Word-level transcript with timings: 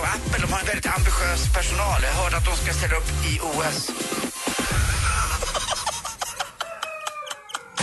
och 0.00 0.06
Apple 0.14 0.38
de 0.44 0.52
har 0.52 0.60
en 0.60 0.66
väldigt 0.66 0.90
ambitiös 0.96 1.42
personal. 1.58 1.98
Jag 2.08 2.14
hörde 2.20 2.36
att 2.36 2.46
de 2.50 2.56
ska 2.56 2.72
ställa 2.80 2.96
upp 3.00 3.10
i 3.30 3.32
OS. 3.48 3.78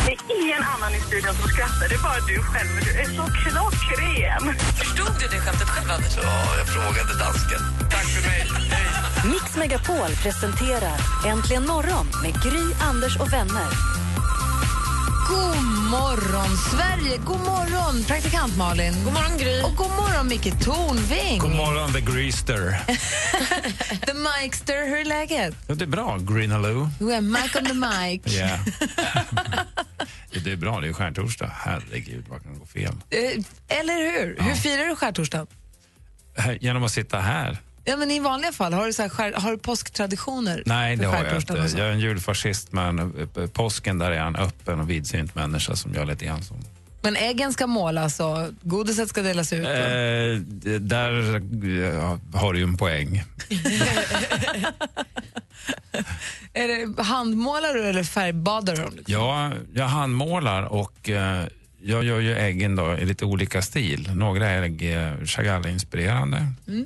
Det 0.05 0.11
är 0.11 0.43
ingen 0.43 0.63
annan 0.73 0.91
i 0.95 1.01
studion 1.07 1.33
som 1.39 1.47
skrattar, 1.53 1.85
det 1.89 1.95
är 1.95 2.03
bara 2.09 2.21
du 2.31 2.37
själv. 2.51 2.71
Du 2.85 2.91
är 3.03 3.05
så 3.05 3.23
klockren. 3.41 4.43
Förstod 4.81 5.13
du 5.19 5.25
det 5.33 5.39
skämtet 5.45 5.69
själv, 5.73 5.91
Anders? 5.91 6.13
Ja, 6.23 6.57
jag 6.57 6.67
frågade 6.67 7.13
dansken. 7.23 7.61
Tack 7.91 8.07
för 8.15 8.23
mig. 8.29 8.41
Hej. 8.69 8.91
Mix 9.31 9.57
Megapol 9.57 10.11
presenterar 10.23 10.99
Äntligen 11.25 11.67
morgon 11.67 12.07
med 12.23 12.33
Gry, 12.43 12.73
Anders 12.89 13.17
och 13.17 13.33
vänner. 13.33 14.00
God 15.31 15.63
morgon, 15.91 16.57
Sverige! 16.71 17.17
God 17.25 17.39
morgon, 17.39 18.03
praktikant 18.07 18.57
Malin. 18.57 18.93
God 19.03 19.13
morgon, 19.13 19.37
Gry. 19.37 19.61
Och 19.61 19.75
god 19.75 19.89
morgon, 19.91 20.27
Micke 20.27 20.63
Tornving. 20.63 21.39
God 21.39 21.55
morgon, 21.55 21.93
The 21.93 22.01
Greaster. 22.01 22.79
The 24.05 24.13
Mikester, 24.13 24.87
hur 24.87 24.97
är 24.97 25.05
läget? 25.05 25.55
Ja, 25.67 25.75
det 25.75 25.83
är 25.85 25.87
bra, 25.87 26.17
Greenaloo. 26.17 26.89
Du 26.99 27.13
är 27.13 27.21
Mike 27.21 27.59
on 27.59 27.65
the 27.65 27.73
mic. 27.73 28.35
Yeah. 28.37 28.59
Ja, 30.33 30.39
det 30.43 30.51
är 30.51 30.55
bra, 30.55 30.79
det 30.79 30.87
är 30.87 30.93
skärtorsdag. 30.93 31.51
Herregud, 31.55 32.25
vad 32.29 32.43
kan 32.43 32.59
gå 32.59 32.65
fel? 32.65 32.93
Eh, 33.09 33.77
Eller 33.79 34.11
hur? 34.11 34.37
Hur 34.39 34.55
firar 34.55 34.85
du 34.87 34.95
skärtorsdag? 34.95 35.47
Här- 36.37 36.57
Genom 36.61 36.83
att 36.83 36.91
sitta 36.91 37.19
här? 37.19 37.57
Ja, 37.85 37.97
men 37.97 38.11
I 38.11 38.19
vanliga 38.19 38.51
fall, 38.51 38.73
har 38.73 38.85
du, 38.85 38.93
så 38.93 39.01
här, 39.01 39.33
har 39.33 39.51
du 39.51 39.57
påsktraditioner? 39.57 40.63
Nej, 40.65 40.95
det 40.95 41.05
har 41.05 41.25
jag 41.25 41.35
inte. 41.35 41.53
Jag 41.53 41.87
är 41.87 41.91
en 41.91 41.99
julfascist, 41.99 42.71
men 42.71 42.99
eh, 42.99 43.47
påsken 43.47 43.97
där 43.99 44.11
är 44.11 44.15
jag 44.15 44.27
en 44.27 44.35
öppen 44.35 44.79
och 44.79 44.89
vidsynt 44.89 45.35
människa 45.35 45.75
som 45.75 45.93
gör 45.93 46.05
lite 46.05 46.25
grann 46.25 46.43
som... 46.43 46.57
Men 47.03 47.15
äggen 47.15 47.53
ska 47.53 47.67
målas 47.67 48.19
och 48.19 48.49
godiset 48.61 49.09
ska 49.09 49.21
delas 49.21 49.53
ut. 49.53 49.65
Eh, 49.65 49.71
där 50.79 51.35
eh, 51.35 52.17
har 52.33 52.53
du 52.53 52.59
ju 52.59 52.65
en 52.65 52.77
poäng. 52.77 53.23
Är 56.53 56.67
det 56.67 57.03
handmålar 57.03 57.73
du 57.73 57.83
eller 57.83 58.03
färgbadar 58.03 58.75
du 58.75 58.83
liksom? 58.83 59.03
Ja, 59.07 59.51
jag 59.73 59.85
handmålar 59.87 60.63
och 60.63 61.09
eh, 61.09 61.45
jag 61.81 62.03
gör 62.03 62.19
ju 62.19 62.35
äggen 62.37 62.75
då 62.75 62.97
i 62.97 63.05
lite 63.05 63.25
olika 63.25 63.61
stil. 63.61 64.11
Några 64.15 64.49
ägg 64.49 64.81
är 64.81 65.25
Chagall-inspirerande. 65.25 66.47
Mm. 66.67 66.85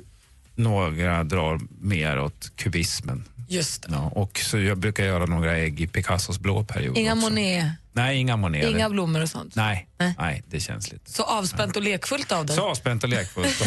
Några 0.56 1.24
drar 1.24 1.60
mer 1.80 2.20
åt 2.20 2.52
kubismen. 2.56 3.24
Just 3.48 3.82
det. 3.82 3.88
Ja, 3.92 4.10
och 4.14 4.38
så 4.38 4.58
jag 4.58 4.78
brukar 4.78 5.04
göra 5.04 5.26
några 5.26 5.56
ägg 5.56 5.80
i 5.80 5.86
Picassos 5.86 6.38
blå 6.38 6.64
period 6.64 6.98
Inga 6.98 7.12
också. 7.12 7.30
Monet, 7.30 7.72
Nej, 7.92 8.16
inga 8.18 8.36
Monet. 8.36 8.70
inga 8.70 8.90
blommor 8.90 9.22
och 9.22 9.28
sånt? 9.28 9.54
Nej, 9.54 9.88
Nej. 9.98 10.14
nej, 10.18 10.42
det 10.50 10.60
känns 10.60 10.92
lite... 10.92 11.10
Så 11.12 11.22
avspänt 11.22 11.76
och 11.76 11.82
lekfullt 11.82 12.32
av 12.32 12.46
dig. 12.46 12.56
Så 12.56 12.62
avspänt 12.70 13.02
och 13.04 13.08
lekfullt. 13.08 13.62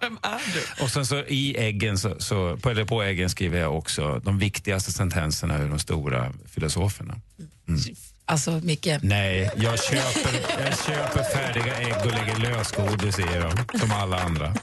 Vem 0.00 0.18
är 0.22 0.40
du? 0.54 0.84
och 0.84 0.90
sen 0.90 1.06
så 1.06 1.16
i 1.16 1.56
äggen, 1.58 1.98
så, 1.98 2.14
så, 2.18 2.56
på, 2.56 2.70
eller 2.70 2.84
på 2.84 3.02
äggen 3.02 3.30
skriver 3.30 3.60
jag 3.60 3.78
också 3.78 4.20
de 4.24 4.38
viktigaste 4.38 4.92
sentenserna 4.92 5.58
ur 5.58 5.68
de 5.68 5.78
stora 5.78 6.32
filosoferna. 6.46 7.20
Alltså, 8.26 8.50
Micke. 8.50 8.88
Nej, 9.02 9.50
jag 9.56 9.84
köper, 9.84 10.64
jag 10.64 10.78
köper 10.78 11.22
färdiga 11.24 11.76
ägg 11.78 11.96
och 12.06 12.12
lägger 12.12 12.36
lösgodis 12.36 13.18
i 13.18 13.22
dem, 13.22 13.64
som 13.80 13.92
alla 13.92 14.20
andra. 14.20 14.54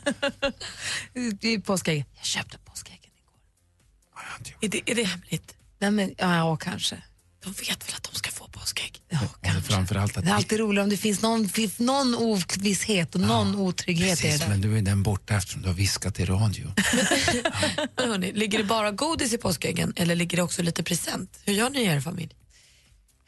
I 1.41 1.57
påskägg. 1.59 2.05
Jag 2.17 2.25
köpte 2.25 2.57
påskäggen 2.57 3.11
igår. 3.17 4.55
Är 4.61 4.69
det, 4.69 4.91
är 4.91 4.95
det 4.95 5.03
hemligt? 5.03 5.55
Nej, 5.79 5.91
men, 5.91 6.13
ja, 6.17 6.57
kanske. 6.57 6.97
De 7.43 7.51
vet 7.53 7.87
väl 7.89 7.95
att 7.95 8.03
de 8.11 8.15
ska 8.17 8.31
få 8.31 8.47
påskägg? 8.47 9.01
Ja, 9.09 9.19
kanske. 9.41 9.61
framförallt 9.73 10.17
att 10.17 10.25
Det 10.25 10.31
är 10.31 10.35
alltid 10.35 10.59
roligt 10.59 10.83
om 10.83 10.89
det 10.89 10.97
finns 10.97 11.21
någon, 11.21 11.49
någon 11.77 12.15
ovisshet 12.15 13.15
och 13.15 13.21
någon 13.21 13.55
otrygghet 13.55 14.07
i 14.07 14.21
det 14.21 14.27
Precis, 14.27 14.41
där. 14.41 14.49
men 14.49 14.61
du 14.61 14.77
är 14.77 14.81
den 14.81 15.03
borta 15.03 15.35
eftersom 15.35 15.61
du 15.61 15.67
har 15.67 15.75
viskat 15.75 16.19
i 16.19 16.25
radio. 16.25 16.73
Men 17.97 18.09
hörni, 18.09 18.31
ligger 18.33 18.57
det 18.57 18.63
bara 18.63 18.91
godis 18.91 19.33
i 19.33 19.37
påskäggen 19.37 19.93
eller 19.95 20.15
ligger 20.15 20.37
det 20.37 20.43
också 20.43 20.61
lite 20.63 20.83
present? 20.83 21.39
Hur 21.45 21.53
gör 21.53 21.69
ni 21.69 21.79
i 21.81 21.85
er 21.85 21.99
familj? 22.01 22.35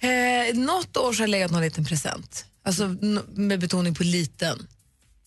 Eh, 0.04 0.56
något 0.56 0.98
år 0.98 1.14
så 1.14 1.20
har 1.20 1.24
jag 1.24 1.30
legat 1.30 1.52
någon 1.52 1.62
liten 1.62 1.86
present. 1.86 2.46
Alltså 2.64 2.88
med 3.34 3.60
betoning 3.60 3.96
på 3.96 4.04
liten. 4.04 4.68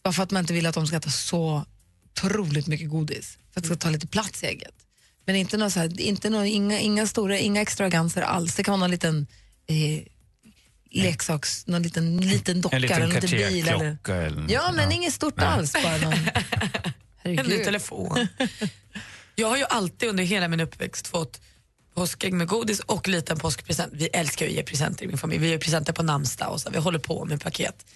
Bara 0.03 0.13
för 0.13 0.23
att 0.23 0.31
man 0.31 0.41
inte 0.41 0.53
vill 0.53 0.67
att 0.67 0.75
de 0.75 0.87
ska 0.87 0.97
äta 0.97 1.11
så 1.11 1.65
otroligt 2.11 2.67
mycket 2.67 2.91
godis. 2.91 3.39
För 3.53 3.61
att 3.61 3.65
det 3.65 3.69
ska 3.69 3.77
ta 3.77 3.91
lite 3.91 4.07
plats 4.07 4.43
i 4.43 4.47
ägget. 4.47 4.75
Men 5.25 5.37
inte 5.37 5.57
några 5.57 5.71
så 5.71 5.81
här, 5.81 6.01
inte 6.01 6.31
några, 6.31 6.47
inga, 6.47 6.81
inga 6.81 7.07
stora, 7.07 7.39
inga 7.39 7.61
extravaganser 7.61 8.23
alls. 8.23 8.55
Det 8.55 8.65
kan 8.65 8.73
vara 8.73 8.81
någon 8.81 8.91
liten 8.91 9.27
eh, 9.67 10.03
leksaks, 10.91 11.67
någon 11.67 11.83
liten, 11.83 12.17
liten 12.17 12.61
docka 12.61 12.77
En 12.77 12.83
liten 12.83 13.03
eller 13.03 13.17
en 13.17 13.23
liten 13.23 13.39
bil. 13.39 13.69
Eller, 13.69 13.99
eller 14.09 14.31
något 14.31 14.51
ja, 14.51 14.73
men 14.73 14.93
inget 14.93 15.13
stort 15.15 15.41
alls. 15.41 15.73
Bara 15.73 15.97
någon, 15.97 16.15
En 17.23 17.47
ny 17.47 17.59
telefon. 17.65 18.27
Jag 19.35 19.49
har 19.49 19.57
ju 19.57 19.65
alltid 19.65 20.09
under 20.09 20.25
hela 20.25 20.49
min 20.49 20.61
uppväxt 20.61 21.07
fått 21.07 21.41
påskägg 21.97 22.33
med 22.33 22.49
godis 22.49 22.81
och 22.81 23.09
liten 23.09 23.39
påskpresent. 23.39 23.93
Vi 23.93 24.07
älskar 24.07 24.47
ju 24.47 24.51
att 24.51 24.57
ge 24.57 24.62
presenter 24.62 25.05
i 25.05 25.09
min 25.09 25.19
familj. 25.19 25.41
Vi 25.41 25.49
ger 25.49 25.59
presenter 25.59 25.93
på 25.93 26.03
namnsdag 26.03 26.53
och 26.53 26.61
så. 26.61 26.71
Vi 26.71 26.79
håller 26.79 26.99
på 26.99 27.25
med 27.25 27.41
paket. 27.41 27.87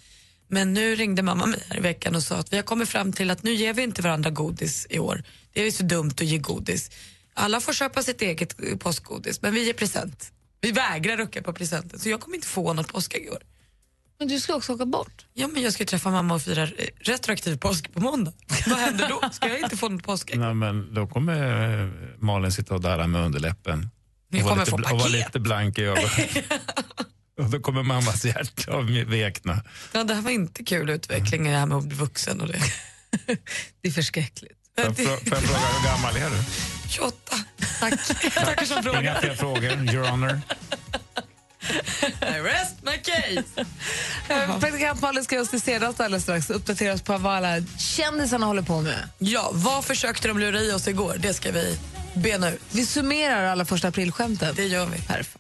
Men 0.49 0.73
nu 0.73 0.95
ringde 0.95 1.23
mamma 1.23 1.47
mig 1.47 1.63
här 1.69 1.77
i 1.77 1.81
veckan 1.81 2.15
och 2.15 2.23
sa 2.23 2.37
att 2.37 2.53
vi 2.53 2.57
har 2.57 2.63
kommit 2.63 2.89
fram 2.89 3.13
till 3.13 3.31
att 3.31 3.43
nu 3.43 3.55
ger 3.55 3.75
vi 3.75 3.83
inte 3.83 4.03
varandra 4.03 4.31
godis 4.31 4.87
i 4.91 4.99
år. 4.99 5.23
Det 5.53 5.61
är 5.61 5.65
ju 5.65 5.73
så 5.73 5.83
dumt 5.83 6.11
att 6.11 6.21
ge 6.27 6.39
godis. 6.39 6.91
Alla 7.35 7.61
får 7.61 7.73
köpa 7.73 8.03
sitt 8.03 8.23
eget 8.23 8.79
påskgodis, 8.79 9.43
men 9.43 9.55
vi 9.55 9.65
ger 9.65 9.73
present. 9.73 10.33
Vi 10.61 10.73
vägrar 10.73 11.17
rucka 11.17 11.43
på 11.43 11.53
presenten, 11.53 11.99
så 11.99 12.09
jag 12.09 12.21
kommer 12.21 12.37
inte 12.37 12.49
få 12.49 12.73
något 12.73 12.89
påskägg 12.89 13.25
i 13.25 13.31
år. 13.31 13.43
Men 14.21 14.29
du 14.29 14.41
ska 14.41 14.55
också 14.55 14.73
åka 14.73 14.87
bort. 14.87 15.27
Ja, 15.35 15.49
men 15.49 15.63
jag 15.63 15.73
ska 15.73 15.85
träffa 15.85 16.11
mamma 16.11 16.35
och 16.35 16.43
fira 16.43 16.67
retroaktiv 17.01 17.57
påsk 17.57 17.93
på 17.93 18.01
måndag. 18.01 18.33
Vad 18.67 18.79
händer 18.79 19.09
då? 19.09 19.31
Ska 19.33 19.49
jag 19.49 19.59
inte 19.61 19.77
få 19.77 19.89
något 19.89 20.03
påskägg? 20.03 20.39
Nej, 20.39 20.55
men 20.55 20.95
då 20.95 21.07
kommer 21.07 21.81
eh, 21.83 21.89
Malin 22.19 22.53
sitta 22.53 22.75
och 22.75 22.81
darra 22.81 23.07
med 23.07 23.25
underläppen. 23.25 23.91
Ni 24.31 24.41
och 24.41 24.45
vara 24.45 24.53
kommer 24.55 24.65
lite, 24.65 24.71
få 24.71 24.77
bl- 24.77 24.85
och 24.85 24.91
vara 24.91 25.01
paket. 25.11 25.27
lite 25.27 25.41
blank 25.41 25.79
i 25.79 25.83
ögonen. 25.85 26.11
och 27.41 27.51
då 27.51 27.61
kommer 27.61 27.83
mammas 27.83 28.25
hjärta 28.25 28.77
att 28.79 28.91
vekna. 28.91 29.61
Ja, 29.93 30.05
det 30.05 30.15
här 30.15 30.23
var 30.23 30.31
inte 30.31 30.65
kul 30.65 30.91
utveckling, 30.91 31.45
det 31.45 31.51
här 31.51 31.67
med 31.67 31.79
att 31.79 31.85
bli 31.85 31.97
vuxen 31.97 32.41
och 32.41 32.49
det. 32.49 32.61
Det 33.83 33.89
är 33.89 33.93
förskräckligt. 33.93 34.53
Får 34.77 34.85
jag, 34.85 34.97
får 34.97 35.09
jag 35.09 35.43
fråga 35.43 35.59
hur 35.59 35.85
gammal 35.89 36.17
är 36.17 36.31
du? 36.31 36.45
28. 36.89 37.17
Tack. 37.81 38.07
Tackar 38.35 38.65
som 38.65 39.01
Inga 39.01 39.15
fler 39.21 39.35
frågor, 39.35 39.95
your 39.95 40.09
honor. 40.09 40.41
I 42.23 42.39
rest 42.41 42.77
my 42.83 42.97
case. 42.99 43.67
Eh, 44.29 44.59
Praktikant 44.59 45.01
Malin 45.03 45.25
ska 45.25 45.41
oss 45.41 45.49
det 45.49 45.61
senaste 45.61 46.05
alldeles 46.05 46.23
strax. 46.23 46.51
Uppdatera 46.51 46.93
oss 46.95 47.03
på 47.03 47.19
vad 47.19 47.35
alla 47.35 47.63
kändisarna 47.79 48.47
håller 48.47 48.63
på 48.63 48.81
med. 48.81 49.09
Ja, 49.19 49.51
vad 49.53 49.85
försökte 49.85 50.29
de 50.29 50.39
lura 50.39 50.61
i 50.61 50.73
oss 50.73 50.89
igår? 50.89 51.17
Det 51.19 51.35
ska 51.35 51.53
vi 51.53 51.79
bena 52.15 52.51
ut. 52.51 52.61
Vi 52.71 52.87
summerar 52.87 53.45
alla 53.45 53.65
första 53.65 53.89
aprilskämten. 53.89 54.55
Det 54.55 54.65
gör 54.65 54.87
vi. 54.87 54.99
Perfekt. 55.03 55.37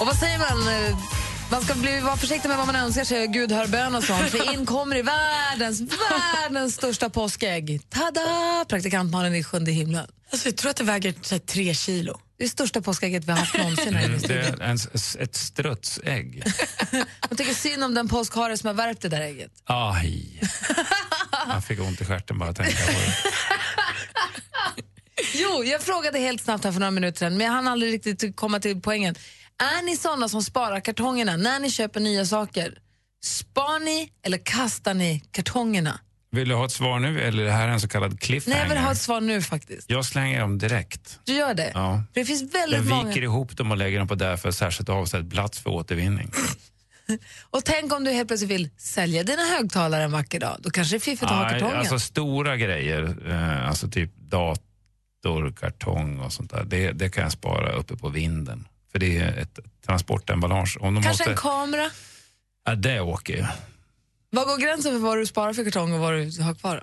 Och 0.00 0.06
vad 0.06 0.16
säger 0.16 0.38
man? 0.38 0.58
Man 1.52 1.62
ska 1.62 1.74
bli, 1.74 2.00
vara 2.00 2.16
försiktig 2.16 2.48
med 2.48 2.58
vad 2.58 2.66
man 2.66 2.76
önskar 2.76 3.04
sig, 3.04 3.26
Gud 3.26 3.52
hör 3.52 3.66
bön 3.66 3.94
och 3.94 4.04
sånt. 4.04 4.30
För 4.30 4.52
in 4.54 4.66
kommer 4.66 4.96
i 4.96 5.02
världens, 5.02 5.80
världens 5.80 6.74
största 6.74 7.10
påskägg. 7.10 7.80
Tada! 7.90 8.64
Praktikant 8.68 9.10
Malin 9.10 9.34
i 9.34 9.44
sjunde 9.44 9.70
himlen. 9.72 10.06
Alltså, 10.30 10.48
jag 10.48 10.56
tror 10.56 10.70
att 10.70 10.76
det 10.76 10.84
väger 10.84 11.14
så 11.22 11.34
här, 11.34 11.40
tre 11.40 11.74
kilo. 11.74 12.20
Det 12.38 12.48
största 12.48 12.80
påskägget 12.82 13.24
vi 13.24 13.32
har 13.32 13.38
haft 13.38 13.58
någonsin 13.58 13.96
Mm, 13.96 14.20
Det 14.28 14.34
är 14.34 14.60
en, 14.62 14.78
ett 15.18 15.36
strutsägg. 15.36 16.44
Jag 17.28 17.38
tycker 17.38 17.54
synd 17.54 17.84
om 17.84 17.94
den 17.94 18.08
påskhare 18.08 18.58
som 18.58 18.66
har 18.66 18.74
värpt 18.74 19.02
det 19.02 19.08
där 19.08 19.20
ägget. 19.20 19.50
Aj. 19.64 20.40
Jag 21.48 21.64
fick 21.64 21.80
ont 21.80 22.00
i 22.00 22.04
stjärten 22.04 22.38
bara 22.38 22.50
att 22.50 22.56
tänka 22.56 22.86
på 22.86 22.92
det. 22.92 23.14
Jo, 25.34 25.64
jag 25.64 25.82
frågade 25.82 26.18
helt 26.18 26.42
snabbt 26.42 26.64
här 26.64 26.72
för 26.72 26.80
några 26.80 26.90
minuter 26.90 27.18
sedan, 27.18 27.36
men 27.36 27.46
jag 27.46 27.52
hann 27.54 27.68
aldrig 27.68 27.92
riktigt 27.92 28.36
komma 28.36 28.60
till 28.60 28.80
poängen. 28.80 29.14
Är 29.62 29.82
ni 29.82 29.96
såna 29.96 30.28
som 30.28 30.42
sparar 30.42 30.80
kartongerna 30.80 31.36
när 31.36 31.60
ni 31.60 31.70
köper 31.70 32.00
nya 32.00 32.24
saker? 32.26 32.78
Spar 33.24 33.80
ni 33.84 34.12
eller 34.26 34.38
kastar 34.38 34.94
ni 34.94 35.22
kartongerna? 35.30 36.00
Vill 36.30 36.48
du 36.48 36.54
ha 36.54 36.64
ett 36.64 36.72
svar 36.72 36.98
nu 36.98 37.20
eller 37.20 37.42
är 37.42 37.46
det 37.46 37.52
här 37.52 37.68
en 37.68 37.80
så 37.80 37.88
kallad 37.88 38.10
Nej, 38.10 38.18
cliffhanger? 38.18 38.58
jag 38.58 38.68
vill 38.68 38.78
ha 38.78 38.92
ett 38.92 38.98
svar 38.98 39.20
nu 39.20 39.42
faktiskt. 39.42 39.90
Jag 39.90 40.04
slänger 40.04 40.40
dem 40.40 40.58
direkt. 40.58 41.20
Du 41.24 41.32
gör 41.32 41.54
det? 41.54 41.70
Ja. 41.74 42.02
För 42.12 42.20
det 42.20 42.26
finns 42.26 42.42
Jag 42.42 42.60
väldigt 42.60 42.88
många. 42.90 43.08
viker 43.08 43.22
ihop 43.22 43.56
dem 43.56 43.70
och 43.70 43.76
lägger 43.76 43.98
dem 43.98 44.08
på 44.08 44.14
därför 44.14 44.50
särskilt 44.50 44.88
avsedd 44.88 45.30
plats 45.30 45.58
för 45.58 45.70
återvinning. 45.70 46.30
Och 47.50 47.64
tänk 47.64 47.92
om 47.92 48.04
du 48.04 48.10
helt 48.10 48.28
plötsligt 48.28 48.50
vill 48.50 48.70
sälja 48.76 49.22
dina 49.22 49.42
högtalare 49.42 50.02
en 50.04 50.12
vacker 50.12 50.40
dag. 50.40 50.56
Då 50.58 50.70
kanske 50.70 50.94
det 50.94 50.98
är 50.98 51.00
fiffigt 51.00 51.22
att 51.22 51.30
ha 51.30 51.42
Nej, 51.42 51.52
kartongen. 51.52 51.76
alltså 51.78 51.98
stora 51.98 52.56
grejer, 52.56 53.16
eh, 53.30 53.68
alltså 53.68 53.88
typ 53.88 54.10
dator, 54.16 55.52
kartong 55.60 56.20
och 56.20 56.32
sånt 56.32 56.50
där, 56.50 56.64
det, 56.64 56.92
det 56.92 57.10
kan 57.10 57.22
jag 57.22 57.32
spara 57.32 57.72
uppe 57.72 57.96
på 57.96 58.08
vinden. 58.08 58.66
För 58.92 58.98
det 58.98 59.18
är 59.18 59.36
ett 59.36 59.58
transportemballage. 59.86 60.78
Om 60.80 60.94
de 60.94 61.02
kanske 61.02 61.22
måste, 61.22 61.30
en 61.30 61.36
kamera. 61.36 61.90
ja, 62.64 62.74
det 62.74 63.00
åker 63.00 63.36
ju. 63.36 63.44
Vad 64.30 64.46
går 64.46 64.58
gränsen 64.58 64.92
för 64.92 64.98
vad 64.98 65.18
du 65.18 65.26
sparar 65.26 65.52
för 65.52 65.64
kartong 65.64 65.92
och 65.92 66.00
vad 66.00 66.12
du 66.12 66.42
har 66.42 66.54
kvar? 66.54 66.76
Då? 66.76 66.82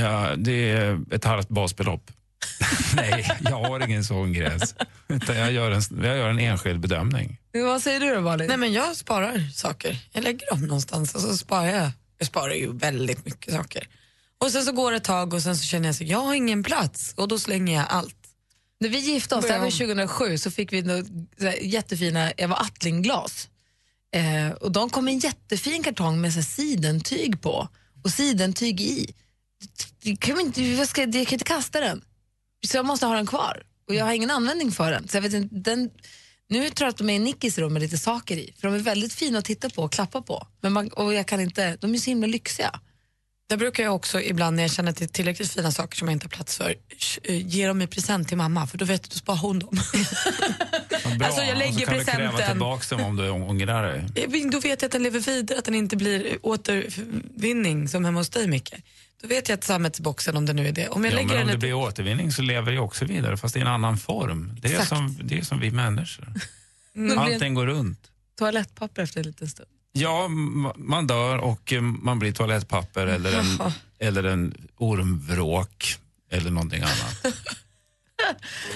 Ja, 0.00 0.36
det 0.36 0.70
är 0.70 1.00
ett 1.10 1.24
halvt 1.24 1.48
basbelopp. 1.48 2.10
Nej, 2.96 3.30
jag 3.40 3.62
har 3.62 3.80
ingen 3.86 4.04
sån 4.04 4.32
gräns. 4.32 4.74
Jag, 5.28 5.52
gör 5.52 5.70
en, 5.70 5.82
jag 6.02 6.16
gör 6.16 6.28
en 6.28 6.38
enskild 6.38 6.80
bedömning. 6.80 7.38
Vad 7.52 7.82
säger 7.82 8.00
du 8.00 8.14
då, 8.14 8.20
Malin? 8.20 8.48
Nej, 8.48 8.56
men 8.56 8.72
jag 8.72 8.96
sparar 8.96 9.50
saker. 9.54 9.98
Jag 10.12 10.24
lägger 10.24 10.50
dem 10.50 10.60
någonstans 10.60 11.14
och 11.14 11.20
så 11.20 11.36
sparar 11.36 11.66
jag. 11.66 11.90
Jag 12.18 12.26
sparar 12.26 12.54
ju 12.54 12.72
väldigt 12.78 13.24
mycket 13.24 13.54
saker. 13.54 13.88
Och 14.38 14.50
sen 14.50 14.64
så 14.64 14.72
går 14.72 14.90
det 14.90 14.96
ett 14.96 15.04
tag 15.04 15.34
och 15.34 15.42
sen 15.42 15.56
så 15.56 15.64
känner 15.64 15.88
jag 15.88 15.92
att 15.92 16.00
jag 16.00 16.18
har 16.18 16.34
ingen 16.34 16.62
plats 16.62 17.14
och 17.16 17.28
då 17.28 17.38
slänger 17.38 17.74
jag 17.76 17.86
allt. 17.88 18.16
När 18.82 18.88
vi 18.88 18.98
gifte 18.98 19.34
oss, 19.34 19.44
var 19.60 19.70
2007, 19.70 20.38
så 20.38 20.50
fick 20.50 20.72
vi 20.72 20.82
nå- 20.82 21.04
så 21.38 21.44
här 21.44 21.58
jättefina 21.62 22.32
Eva 22.36 22.54
Attling-glas. 22.54 23.48
Eh, 24.14 24.50
och 24.52 24.72
de 24.72 24.90
kom 24.90 25.08
i 25.08 25.12
en 25.12 25.18
jättefin 25.18 25.82
kartong 25.82 26.20
med 26.20 26.32
så 26.34 26.42
sidentyg 26.42 27.40
på 27.42 27.68
och 28.04 28.10
sidentyg 28.10 28.80
i. 28.80 29.14
Det 30.02 30.16
kan 30.16 30.40
inte, 30.40 30.62
jag, 30.62 30.88
ska, 30.88 31.00
jag 31.00 31.12
kan 31.12 31.32
inte 31.32 31.44
kasta 31.44 31.80
den, 31.80 32.04
så 32.66 32.76
jag 32.76 32.86
måste 32.86 33.06
ha 33.06 33.14
den 33.14 33.26
kvar. 33.26 33.62
Och 33.88 33.94
jag 33.94 34.04
har 34.04 34.12
ingen 34.12 34.30
användning 34.30 34.72
för 34.72 34.90
den. 34.90 35.08
Så 35.08 35.16
jag 35.16 35.22
vet 35.22 35.32
inte, 35.32 35.54
den 35.70 35.90
nu 36.48 36.70
tror 36.70 36.86
jag 36.86 36.90
att 36.92 36.98
de 36.98 37.10
är 37.10 37.14
i 37.14 37.18
Nickis 37.18 37.58
rum 37.58 37.72
med 37.72 37.82
lite 37.82 37.98
saker 37.98 38.36
i, 38.36 38.54
för 38.60 38.68
de 38.68 38.74
är 38.74 38.78
väldigt 38.78 39.12
fina 39.12 39.38
att 39.38 39.44
titta 39.44 39.70
på 39.70 39.82
och 39.82 39.92
klappa 39.92 40.22
på. 40.22 40.46
Men 40.60 40.72
man, 40.72 40.88
och 40.88 41.14
jag 41.14 41.26
kan 41.26 41.40
inte, 41.40 41.76
de 41.80 41.94
är 41.94 41.98
så 41.98 42.10
himla 42.10 42.26
lyxiga. 42.26 42.80
Där 43.52 43.56
brukar 43.56 43.82
jag 43.82 43.94
också 43.94 44.20
ibland 44.20 44.56
när 44.56 44.62
jag 44.62 44.70
känner 44.72 44.92
det 44.92 45.04
är 45.04 45.08
tillräckligt 45.08 45.50
fina 45.52 45.72
saker 45.72 45.96
som 45.96 46.08
jag 46.08 46.12
inte 46.12 46.24
har 46.24 46.30
plats 46.30 46.56
för, 46.56 46.74
eh, 47.22 47.46
ge 47.46 47.66
dem 47.66 47.82
i 47.82 47.86
present 47.86 48.28
till 48.28 48.36
mamma 48.36 48.66
för 48.66 48.78
då 48.78 48.84
vet 48.84 49.02
du, 49.02 49.08
då 49.12 49.16
sparar 49.16 49.38
hon 49.38 49.58
dem. 49.58 49.68
Bra. 51.18 51.26
Alltså, 51.26 51.42
jag 51.42 51.58
lägger 51.58 51.72
så 51.78 51.86
kan 51.86 51.98
du 51.98 52.04
kräva 52.04 52.30
presenten. 52.30 52.48
tillbaka 52.50 52.96
dem 52.96 53.04
om 53.06 53.16
du 53.16 53.30
ångrar 53.30 53.82
dig. 53.82 54.28
Vet- 54.28 54.52
Då 54.52 54.60
vet 54.60 54.82
jag 54.82 54.88
att 54.88 54.92
den 54.92 55.02
lever 55.02 55.20
vidare, 55.20 55.58
att 55.58 55.64
den 55.64 55.74
inte 55.74 55.96
blir 55.96 56.36
återvinning 56.42 57.88
som 57.88 58.04
hemma 58.04 58.20
hos 58.20 58.28
dig 58.30 58.48
Micke. 58.48 58.74
Då 59.22 59.28
vet 59.28 59.48
jag 59.48 59.56
att 59.56 59.64
sammetsboxen, 59.64 60.36
om 60.36 60.46
det 60.46 60.52
nu 60.52 60.68
är 60.68 60.72
det, 60.72 60.88
om 60.88 61.04
jag 61.04 61.12
Ja, 61.12 61.16
lägger 61.16 61.28
men 61.28 61.40
om 61.40 61.46
det 61.46 61.52
ett- 61.52 61.58
blir 61.60 61.72
återvinning 61.74 62.32
så 62.32 62.42
lever 62.42 62.72
jag 62.72 62.84
också 62.84 63.04
vidare 63.04 63.36
fast 63.36 63.56
i 63.56 63.60
en 63.60 63.66
annan 63.66 63.98
form. 63.98 64.52
Det 64.60 64.68
är, 64.68 64.72
Exakt. 64.72 64.88
som, 64.88 65.18
det 65.24 65.38
är 65.38 65.42
som 65.44 65.60
vi 65.60 65.70
människor. 65.70 66.28
Det 66.94 67.16
Allting 67.18 67.54
går 67.54 67.66
runt. 67.66 67.98
toalettpapper 68.38 69.02
efter 69.02 69.20
en 69.20 69.26
liten 69.26 69.48
stund. 69.48 69.68
Ja, 69.92 70.28
man 70.76 71.06
dör 71.06 71.38
och 71.38 71.72
eh, 71.72 71.82
man 71.82 72.18
blir 72.18 72.32
toalettpapper 72.32 73.06
eller 73.06 73.38
en, 73.38 73.72
eller 73.98 74.24
en 74.24 74.54
ormvråk 74.76 75.96
eller 76.30 76.50
någonting 76.50 76.82
annat. 76.82 77.26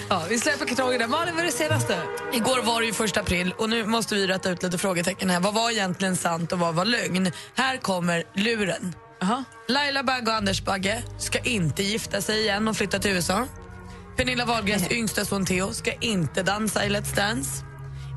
Ja, 0.09 0.23
vi 0.29 0.39
släpper 0.39 0.65
kartongen 0.65 0.99
där. 0.99 1.07
Malin, 1.07 1.35
vad 1.35 1.41
är 1.43 1.45
det 1.45 1.51
senaste? 1.51 2.01
Igår 2.33 2.63
var 2.63 2.81
det 2.81 2.87
ju 2.87 2.93
första 2.93 3.19
april 3.19 3.53
och 3.57 3.69
nu 3.69 3.85
måste 3.85 4.15
vi 4.15 4.27
rätta 4.27 4.49
ut 4.49 4.63
lite 4.63 4.77
frågetecken 4.77 5.29
här. 5.29 5.39
Vad 5.39 5.53
var 5.53 5.71
egentligen 5.71 6.15
sant 6.15 6.51
och 6.51 6.59
vad 6.59 6.75
var 6.75 6.85
lögn? 6.85 7.31
Här 7.55 7.77
kommer 7.77 8.23
luren. 8.35 8.95
Aha. 9.21 9.43
Laila 9.67 10.03
Bagge 10.03 10.31
och 10.31 10.37
Anders 10.37 10.61
Bagge 10.61 11.03
ska 11.19 11.39
inte 11.39 11.83
gifta 11.83 12.21
sig 12.21 12.41
igen 12.41 12.67
och 12.67 12.77
flytta 12.77 12.99
till 12.99 13.11
USA. 13.11 13.47
Pernilla 14.17 14.45
Wahlgrens 14.45 14.91
yngsta 14.91 15.25
son 15.25 15.45
Theo 15.45 15.73
ska 15.73 15.93
inte 15.93 16.43
dansa 16.43 16.85
i 16.85 16.89
Let's 16.89 17.15
Dance. 17.15 17.66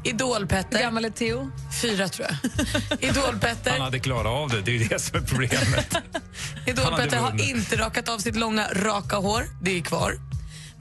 Idol-Petter, 0.04 0.78
gammal 0.78 1.04
är 1.04 1.10
Theo? 1.10 1.50
fyra 1.82 2.08
tror 2.08 2.28
jag. 2.28 2.50
Han 2.90 2.98
Idol-Petter 3.00 3.78
hade 3.78 3.98
klarat 3.98 4.26
av 4.26 4.48
det, 4.48 4.60
det 4.60 4.70
är 4.70 4.74
ju 4.74 4.84
det 4.84 4.98
som 4.98 5.18
är 5.18 5.26
problemet. 5.26 5.94
Idol-Petter 6.66 7.16
Han 7.16 7.38
har 7.38 7.48
inte 7.50 7.76
rakat 7.76 8.08
av 8.08 8.18
sitt 8.18 8.36
långa 8.36 8.66
raka 8.72 9.16
hår. 9.16 9.42
Det 9.62 9.78
är 9.78 9.82
kvar. 9.82 10.29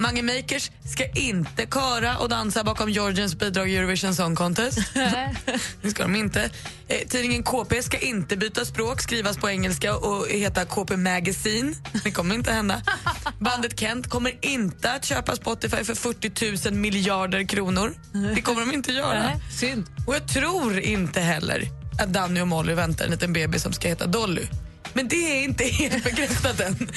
Mange 0.01 0.21
Makers 0.21 0.71
ska 0.85 1.05
inte 1.05 1.65
köra 1.65 2.17
och 2.17 2.29
dansa 2.29 2.63
bakom 2.63 2.89
Georgiens 2.89 3.35
bidrag 3.35 3.69
i 3.69 3.77
Eurovision 3.77 4.15
Song 4.15 4.35
Contest. 4.35 4.79
det 5.81 5.89
ska 5.89 6.03
de 6.03 6.15
inte. 6.15 6.49
Eh, 6.87 7.07
tidningen 7.07 7.43
KP 7.43 7.83
ska 7.83 7.97
inte 7.97 8.37
byta 8.37 8.65
språk, 8.65 9.01
skrivas 9.01 9.37
på 9.37 9.49
engelska 9.49 9.95
och 9.95 10.27
heta 10.27 10.65
KP 10.65 10.97
Magazine. 10.97 11.75
Det 12.03 12.11
kommer 12.11 12.35
inte 12.35 12.51
hända. 12.51 12.81
Bandet 13.39 13.79
Kent 13.79 14.09
kommer 14.09 14.45
inte 14.45 14.91
att 14.91 15.05
köpa 15.05 15.35
Spotify 15.35 15.83
för 15.83 15.95
40 15.95 16.69
000 16.69 16.79
miljarder 16.79 17.43
kronor. 17.43 17.93
Det 18.35 18.41
kommer 18.41 18.61
de 18.61 18.73
inte 18.73 18.91
göra. 18.91 19.23
Nej, 19.23 19.35
synd. 19.51 19.85
Och 20.07 20.15
jag 20.15 20.27
tror 20.27 20.79
inte 20.79 21.19
heller 21.19 21.67
att 22.01 22.13
Danny 22.13 22.41
och 22.41 22.47
Molly 22.47 22.73
väntar 22.73 23.05
en 23.05 23.11
liten 23.11 23.33
bebis 23.33 23.63
som 23.63 23.73
ska 23.73 23.87
heta 23.87 24.07
Dolly. 24.07 24.47
Men 24.93 25.07
det 25.07 25.15
är 25.15 25.43
inte 25.43 25.63
helt 25.63 26.03
bekräftat 26.03 26.59
än. 26.59 26.75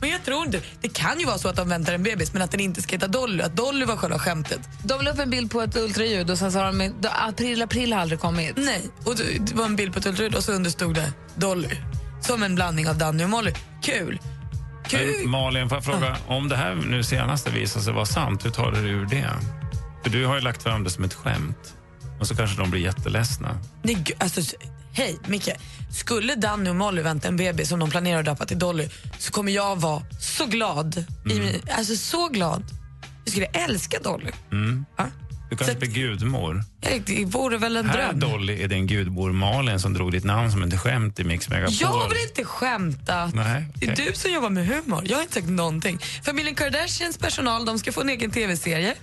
men 0.00 0.10
jag 0.10 0.24
tror 0.24 0.44
inte. 0.44 0.60
Det 0.80 0.88
kan 0.88 1.20
ju 1.20 1.26
vara 1.26 1.38
så 1.38 1.48
att 1.48 1.56
de 1.56 1.68
väntar 1.68 1.92
en 1.92 2.02
bebis 2.02 2.32
men 2.32 2.42
att 2.42 2.50
den 2.50 2.60
inte 2.60 2.82
ska 2.82 2.92
heta 2.92 3.08
Dolly. 3.08 3.42
Att 3.42 3.56
Dolly 3.56 3.84
var 3.84 3.96
själva 3.96 4.18
skämtet. 4.18 4.60
De 4.84 5.02
la 5.02 5.10
upp 5.10 5.18
en 5.18 5.30
bild 5.30 5.50
på 5.50 5.60
ett 5.60 5.76
ultraljud 5.76 6.30
och 6.30 6.38
sen 6.38 6.52
sa 6.52 6.72
de 6.72 6.92
då, 7.00 7.08
april, 7.12 7.62
april 7.62 7.92
har 7.92 8.00
aldrig 8.00 8.20
kommit. 8.20 8.52
Nej. 8.56 8.82
Och 9.04 9.16
det 9.16 9.54
var 9.54 9.64
en 9.64 9.76
bild 9.76 9.92
på 9.92 9.98
ett 9.98 10.06
ultraljud 10.06 10.34
och 10.34 10.44
så 10.44 10.52
understod 10.52 10.94
det 10.94 11.12
Dolly. 11.34 11.76
Som 12.20 12.42
en 12.42 12.54
blandning 12.54 12.88
av 12.88 12.98
Danny 12.98 13.24
och 13.24 13.30
Molly. 13.30 13.52
Kul. 13.82 14.18
Kul. 14.88 15.14
Men 15.20 15.30
Malin, 15.30 15.68
får 15.68 15.76
jag 15.76 15.84
fråga, 15.84 16.16
om 16.26 16.48
det 16.48 16.56
här 16.56 16.74
nu 16.74 17.02
senaste 17.02 17.50
visar 17.50 17.80
sig 17.80 17.92
vara 17.92 18.06
sant, 18.06 18.44
hur 18.44 18.50
tar 18.50 18.72
du 18.72 18.82
dig 18.82 18.90
ur 18.90 19.06
det? 19.06 19.30
För 20.02 20.10
du 20.10 20.26
har 20.26 20.34
ju 20.34 20.40
lagt 20.40 20.62
fram 20.62 20.84
det 20.84 20.90
som 20.90 21.04
ett 21.04 21.14
skämt. 21.14 21.74
Och 22.20 22.26
så 22.26 22.36
kanske 22.36 22.56
de 22.56 22.70
blir 22.70 22.80
jätteledsna. 22.80 23.58
Nej, 23.82 24.04
alltså, 24.18 24.56
hej, 24.92 25.18
Micke. 25.26 25.50
Skulle 25.90 26.34
Danny 26.34 26.70
och 26.70 26.76
Molly 26.76 27.02
vänta 27.02 27.28
en 27.28 27.36
bebis 27.36 27.68
som 27.68 27.78
de 27.78 27.90
planerar 27.90 28.18
att 28.18 28.24
döpa 28.24 28.46
till 28.46 28.58
Dolly 28.58 28.88
så 29.18 29.32
kommer 29.32 29.52
jag 29.52 29.76
vara 29.80 30.02
så 30.20 30.46
glad. 30.46 31.04
I 31.26 31.32
Mm. 31.32 31.44
min, 31.44 31.60
alltså 31.70 31.96
så 31.96 32.28
glad. 32.28 32.62
Jag 33.24 33.30
skulle 33.32 33.46
älska 33.46 33.98
Dolly. 34.00 34.30
Ja. 34.96 35.06
Du 35.52 35.56
kanske 35.56 35.76
blir 35.76 35.88
gudmor. 35.88 36.64
Det 37.06 37.24
vore 37.24 37.58
väl 37.58 37.76
en 37.76 37.86
Här 37.86 37.96
dröm. 37.96 38.20
Dolly 38.20 38.62
är 38.62 38.68
din 38.68 38.86
gudmor 38.86 39.32
Malin 39.32 39.80
som 39.80 39.94
drog 39.94 40.12
ditt 40.12 40.24
namn 40.24 40.52
som 40.52 40.62
ett 40.62 40.80
skämt 40.80 41.20
i 41.20 41.24
Mix 41.24 41.48
Megapol. 41.48 41.76
Jag 41.80 42.08
vill 42.08 42.18
inte 42.28 42.44
skämta. 42.44 43.26
Nej, 43.34 43.64
Det 43.74 43.86
är 43.86 43.96
du 43.96 44.12
som 44.14 44.32
jobbar 44.32 44.50
med 44.50 44.66
humor. 44.66 45.02
Jag 45.06 45.16
har 45.16 45.22
inte 45.22 45.34
sagt 45.34 45.48
någonting. 45.48 45.98
Familjen 46.24 46.54
Kardashians 46.54 47.18
personal 47.18 47.64
de 47.64 47.78
ska 47.78 47.92
få 47.92 48.00
en 48.00 48.08
egen 48.08 48.30
tv-serie. 48.30 48.94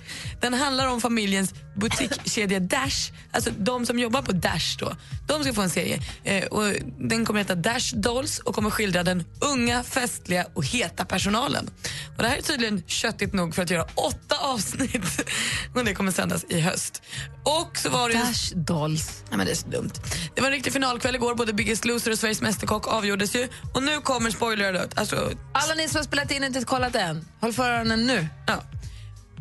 Den 0.41 0.53
handlar 0.53 0.87
om 0.87 1.01
familjens 1.01 1.53
butikskedja 1.75 2.59
Dash. 2.59 3.11
Alltså 3.31 3.51
de 3.57 3.85
som 3.85 3.99
jobbar 3.99 4.21
på 4.21 4.31
Dash. 4.31 4.77
då. 4.79 4.95
De 5.27 5.43
ska 5.43 5.53
få 5.53 5.61
en 5.61 5.69
serie. 5.69 5.99
Eh, 6.23 6.43
och 6.45 6.73
den 6.99 7.25
kommer 7.25 7.39
heta 7.39 7.55
Dash 7.55 7.95
Dolls 7.95 8.39
och 8.39 8.55
kommer 8.55 8.69
skildra 8.69 9.03
den 9.03 9.23
unga, 9.39 9.83
festliga 9.83 10.45
och 10.53 10.65
heta 10.65 11.05
personalen. 11.05 11.69
Och 12.17 12.23
det 12.23 12.29
här 12.29 12.37
är 12.37 12.41
tydligen 12.41 12.83
köttigt 12.87 13.33
nog 13.33 13.55
för 13.55 13.63
att 13.63 13.69
göra 13.69 13.83
åtta 13.95 14.35
avsnitt. 14.41 15.25
och 15.75 15.85
det 15.85 15.93
kommer 15.93 16.11
sändas 16.11 16.38
i 16.49 16.59
höst. 16.59 17.01
Och 17.43 17.77
så 17.77 17.89
var 17.89 18.09
det 18.09 18.15
Dash 18.15 18.55
Dolls. 18.55 19.23
Nej, 19.29 19.37
men 19.37 19.45
det 19.45 19.51
är 19.51 19.55
så 19.55 19.67
dumt. 19.67 19.91
Det 20.35 20.41
var 20.41 20.47
en 20.47 20.53
riktig 20.53 20.73
finalkväll 20.73 21.15
igår. 21.15 21.35
Både 21.35 21.53
Biggest 21.53 21.85
Loser 21.85 22.11
och 22.11 22.19
Sveriges 22.19 22.41
Mästerkock 22.41 22.87
avgjordes 22.87 23.35
ju. 23.35 23.47
Och 23.73 23.83
nu 23.83 24.01
kommer 24.01 24.31
spoiler 24.31 24.69
alert. 24.69 24.97
Alltså, 24.97 25.31
Alla 25.53 25.73
ni 25.73 25.87
som 25.87 25.97
har 25.97 26.03
spelat 26.03 26.31
in 26.31 26.41
och 26.43 26.47
inte 26.47 26.61
kollat 26.61 26.95
än, 26.95 27.25
håll 27.41 27.53
för 27.53 27.71
öronen 27.71 28.07
nu. 28.07 28.27
ja. 28.47 28.63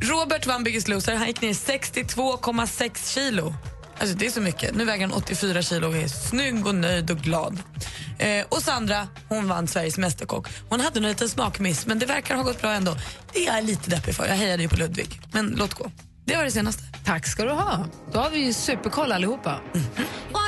Robert 0.00 0.46
vann 0.46 0.64
Biggest 0.64 0.88
Loser. 0.88 1.14
Han 1.14 1.26
gick 1.26 1.40
ner 1.40 1.52
62,6 1.52 3.14
kilo. 3.14 3.54
Alltså 4.00 4.16
det 4.16 4.26
är 4.26 4.30
så 4.30 4.40
mycket. 4.40 4.74
Nu 4.74 4.84
väger 4.84 5.06
han 5.06 5.16
84 5.16 5.62
kilo 5.62 5.88
och 5.88 5.96
är 5.96 6.08
snygg 6.08 6.66
och 6.66 6.74
nöjd 6.74 7.10
och 7.10 7.18
glad. 7.18 7.58
Eh, 8.18 8.44
och 8.48 8.62
Sandra, 8.62 9.08
hon 9.28 9.48
vann 9.48 9.68
Sveriges 9.68 9.98
Mästerkock. 9.98 10.48
Hon 10.68 10.80
hade 10.80 10.98
en 10.98 11.02
liten 11.02 11.28
smakmiss, 11.28 11.86
men 11.86 11.98
det 11.98 12.06
verkar 12.06 12.34
ha 12.34 12.42
gått 12.42 12.60
bra 12.60 12.72
ändå. 12.72 12.96
Det 13.32 13.46
är 13.46 13.54
jag 13.54 13.64
lite 13.64 13.90
deppig 13.90 14.14
för. 14.14 14.26
Jag 14.26 14.34
hejade 14.34 14.62
ju 14.62 14.68
på 14.68 14.76
Ludvig. 14.76 15.20
Men 15.32 15.54
låt 15.56 15.74
gå. 15.74 15.90
Det 16.28 16.36
var 16.36 16.44
det 16.44 16.50
senaste. 16.50 16.82
Tack 17.04 17.26
ska 17.26 17.44
du 17.44 17.50
ha. 17.50 17.86
Då 18.12 18.18
har 18.18 18.30
vi 18.30 18.38
ju 18.38 18.52
superkoll 18.52 19.12
allihopa. 19.12 19.60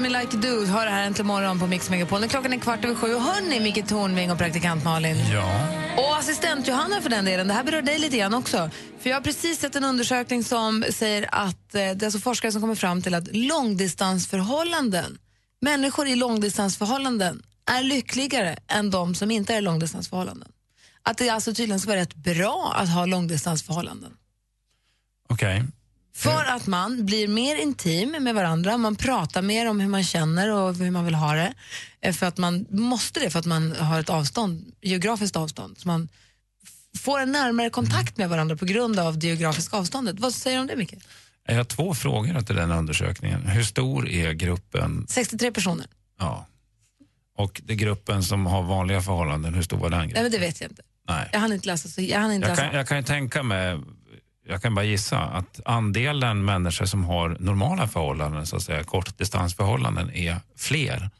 Me 0.00 0.08
Like 0.08 0.36
You 0.36 0.40
Do 0.42 0.72
hör 0.72 0.84
det 0.84 0.90
här 0.90 1.06
äntligen 1.06 1.26
morgon 1.26 1.58
på 1.58 1.66
Mix 1.66 1.90
Megapol. 1.90 2.28
Klockan 2.28 2.52
är 2.52 2.58
kvart 2.58 2.84
över 2.84 2.94
sju. 2.94 3.18
Hörni, 3.18 3.60
Micke 3.60 3.88
Tornving 3.88 4.30
och 4.30 4.38
praktikant 4.38 4.84
Malin. 4.84 5.16
Ja. 5.32 5.66
Och 5.96 6.16
assistent 6.16 6.68
Johanna 6.68 7.00
för 7.00 7.10
den 7.10 7.24
delen. 7.24 7.48
Det 7.48 7.54
här 7.54 7.64
berör 7.64 7.82
dig 7.82 7.98
lite 7.98 8.16
grann 8.16 8.34
också. 8.34 8.70
För 9.00 9.10
Jag 9.10 9.16
har 9.16 9.22
precis 9.22 9.60
sett 9.60 9.76
en 9.76 9.84
undersökning 9.84 10.44
som 10.44 10.84
säger 10.90 11.28
att 11.34 11.74
eh, 11.74 11.80
det 11.80 11.80
är 12.02 12.04
alltså 12.04 12.18
forskare 12.18 12.52
som 12.52 12.60
kommer 12.60 12.74
fram 12.74 13.02
till 13.02 13.14
att 13.14 13.28
långdistansförhållanden, 13.36 15.18
människor 15.60 16.06
i 16.08 16.16
långdistansförhållanden 16.16 17.42
är 17.66 17.82
lyckligare 17.82 18.58
än 18.68 18.90
de 18.90 19.14
som 19.14 19.30
inte 19.30 19.54
är 19.54 19.58
i 19.58 19.60
långdistansförhållanden. 19.60 20.48
Att 21.02 21.18
det 21.18 21.28
alltså 21.28 21.54
tydligen 21.54 21.80
ska 21.80 21.90
vara 21.90 22.00
rätt 22.00 22.14
bra 22.14 22.72
att 22.76 22.88
ha 22.88 23.06
långdistansförhållanden. 23.06 24.12
Okej. 25.28 25.64
För 26.14 26.44
att 26.44 26.66
man 26.66 27.06
blir 27.06 27.28
mer 27.28 27.56
intim 27.56 28.16
med 28.20 28.34
varandra, 28.34 28.76
man 28.76 28.96
pratar 28.96 29.42
mer 29.42 29.68
om 29.70 29.80
hur 29.80 29.88
man 29.88 30.04
känner 30.04 30.52
och 30.52 30.74
hur 30.74 30.90
man 30.90 31.04
vill 31.04 31.14
ha 31.14 31.34
det. 31.34 31.54
Eh, 32.00 32.12
För 32.14 32.26
att 32.26 32.38
man 32.38 32.66
måste 32.70 33.20
det 33.20 33.30
för 33.30 33.38
att 33.38 33.46
man 33.46 33.72
har 33.78 34.00
ett 34.00 34.10
avstånd, 34.10 34.72
geografiskt 34.80 35.36
avstånd. 35.36 35.78
Så 35.78 35.88
man 35.88 36.08
får 36.98 37.20
en 37.20 37.32
närmare 37.32 37.70
kontakt 37.70 38.16
med 38.16 38.28
varandra 38.28 38.56
på 38.56 38.64
grund 38.64 38.98
av 38.98 39.18
det 39.18 39.26
geografiska 39.26 39.76
avståndet. 39.76 40.20
Vad 40.20 40.34
säger 40.34 40.56
du 40.56 40.60
om 40.60 40.66
det 40.66 40.76
Micke? 40.76 40.94
Jag 41.46 41.56
har 41.56 41.64
två 41.64 41.94
frågor 41.94 42.40
till 42.40 42.56
den 42.56 42.70
undersökningen. 42.70 43.46
Hur 43.46 43.62
stor 43.62 44.08
är 44.08 44.32
gruppen? 44.32 45.06
63 45.08 45.52
personer? 45.52 45.86
Ja. 46.18 46.46
Och 47.36 47.60
det 47.64 47.74
gruppen 47.74 48.22
som 48.22 48.46
har 48.46 48.62
vanliga 48.62 49.02
förhållanden, 49.02 49.54
hur 49.54 49.62
stor 49.62 49.76
var 49.78 49.90
den 49.90 49.98
Nej 49.98 50.08
gruppen? 50.08 50.22
men 50.22 50.32
det 50.32 50.38
vet 50.38 50.60
jag 50.60 50.70
inte. 50.70 50.82
Nej. 51.08 51.28
Jag 51.32 51.40
hann 51.40 51.52
inte 51.52 51.66
läsa. 51.66 51.88
Så 51.88 52.00
jag 52.02 52.20
hann 52.20 52.32
inte 52.32 52.48
Jag 52.48 52.56
läsa. 52.56 52.68
kan, 52.68 52.76
jag 52.76 52.88
kan 52.88 52.96
ju 52.96 53.02
tänka 53.02 53.42
mig, 53.42 53.78
jag 54.46 54.62
kan 54.62 54.74
bara 54.74 54.84
gissa, 54.84 55.18
att 55.18 55.60
andelen 55.64 56.44
människor 56.44 56.86
som 56.86 57.04
har 57.04 57.36
normala 57.40 57.88
förhållanden, 57.88 58.46
så 58.46 58.56
att 58.56 58.62
säga 58.62 58.84
kortdistansförhållanden, 58.84 60.10
är 60.10 60.36
fler 60.56 61.10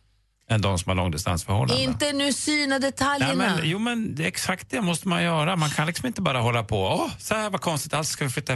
än 0.51 0.61
de 0.61 0.79
som 0.79 0.91
har 0.91 0.97
långdistansförhållanden. 0.97 1.85
Inte 1.91 2.13
nu 2.13 2.33
syna 2.33 2.67
Nej, 2.67 2.81
detaljerna. 2.81 3.35
men, 3.35 3.61
jo, 3.63 3.79
men 3.79 4.15
det 4.15 4.23
är 4.25 4.27
exakt 4.29 4.71
det 4.71 4.81
måste 4.81 5.09
man 5.09 5.23
göra. 5.23 5.57
Man 5.57 5.71
kan 5.71 5.87
liksom 5.87 6.07
inte 6.07 6.23
bara 6.23 6.41
hålla 6.41 6.65
på. 6.65 6.83
Åh, 6.87 7.11
så 7.19 7.35
här 7.35 7.51
vad 7.51 7.61
konstigt, 7.61 7.95
alltså 7.95 8.13
ska 8.13 8.25
vi 8.25 8.31
flytta 8.31 8.53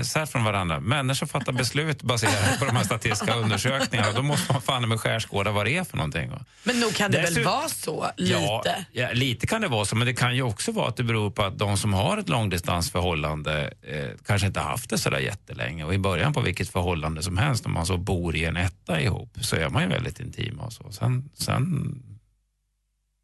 isär 0.00 0.26
från 0.26 0.44
varandra. 0.44 0.80
Människor 0.80 1.26
fattar 1.26 1.52
beslut 1.52 2.02
baserat 2.02 2.58
på 2.58 2.64
de 2.64 2.76
här 2.76 2.84
statistiska 2.84 3.34
undersökningarna. 3.34 4.12
Då 4.12 4.22
måste 4.22 4.52
man 4.52 4.62
fan 4.62 4.88
med 4.88 5.00
skärskåda 5.00 5.50
vad 5.50 5.66
det 5.66 5.76
är 5.76 5.84
för 5.84 5.96
någonting. 5.96 6.30
Men 6.62 6.80
nog 6.80 6.94
kan 6.94 7.10
det 7.10 7.16
väl 7.16 7.26
Dessutom- 7.34 7.52
vara 7.52 7.68
så, 7.68 8.10
lite? 8.16 8.32
Ja, 8.40 8.64
ja, 8.92 9.08
lite 9.12 9.46
kan 9.46 9.60
det 9.60 9.68
vara 9.68 9.84
så, 9.84 9.96
men 9.96 10.06
det 10.06 10.14
kan 10.14 10.36
ju 10.36 10.42
också 10.42 10.72
vara 10.72 10.88
att 10.88 10.96
det 10.96 11.02
beror 11.04 11.30
på 11.30 11.42
att 11.42 11.58
de 11.58 11.76
som 11.76 11.94
har 11.94 12.18
ett 12.18 12.28
långdistansförhållande 12.28 13.72
eh, 13.82 14.08
kanske 14.26 14.46
inte 14.46 14.60
haft 14.60 14.90
det 14.90 14.98
så 14.98 15.10
där 15.10 15.18
jättelänge. 15.18 15.84
Och 15.84 15.94
i 15.94 15.98
början 15.98 16.32
på 16.32 16.40
vilket 16.40 16.68
förhållande 16.72 17.22
som 17.22 17.38
helst, 17.38 17.66
om 17.66 17.72
man 17.72 17.86
så 17.86 17.96
bor 17.96 18.36
i 18.36 18.44
en 18.44 18.56
etta 18.56 19.00
ihop, 19.00 19.36
så 19.40 19.56
är 19.56 19.68
man 19.68 19.82
ju 19.82 19.88
väldigt 19.88 20.20
intima 20.20 20.62
och 20.62 20.72
så. 20.72 20.92
Sen, 20.92 21.19
sen 21.34 21.94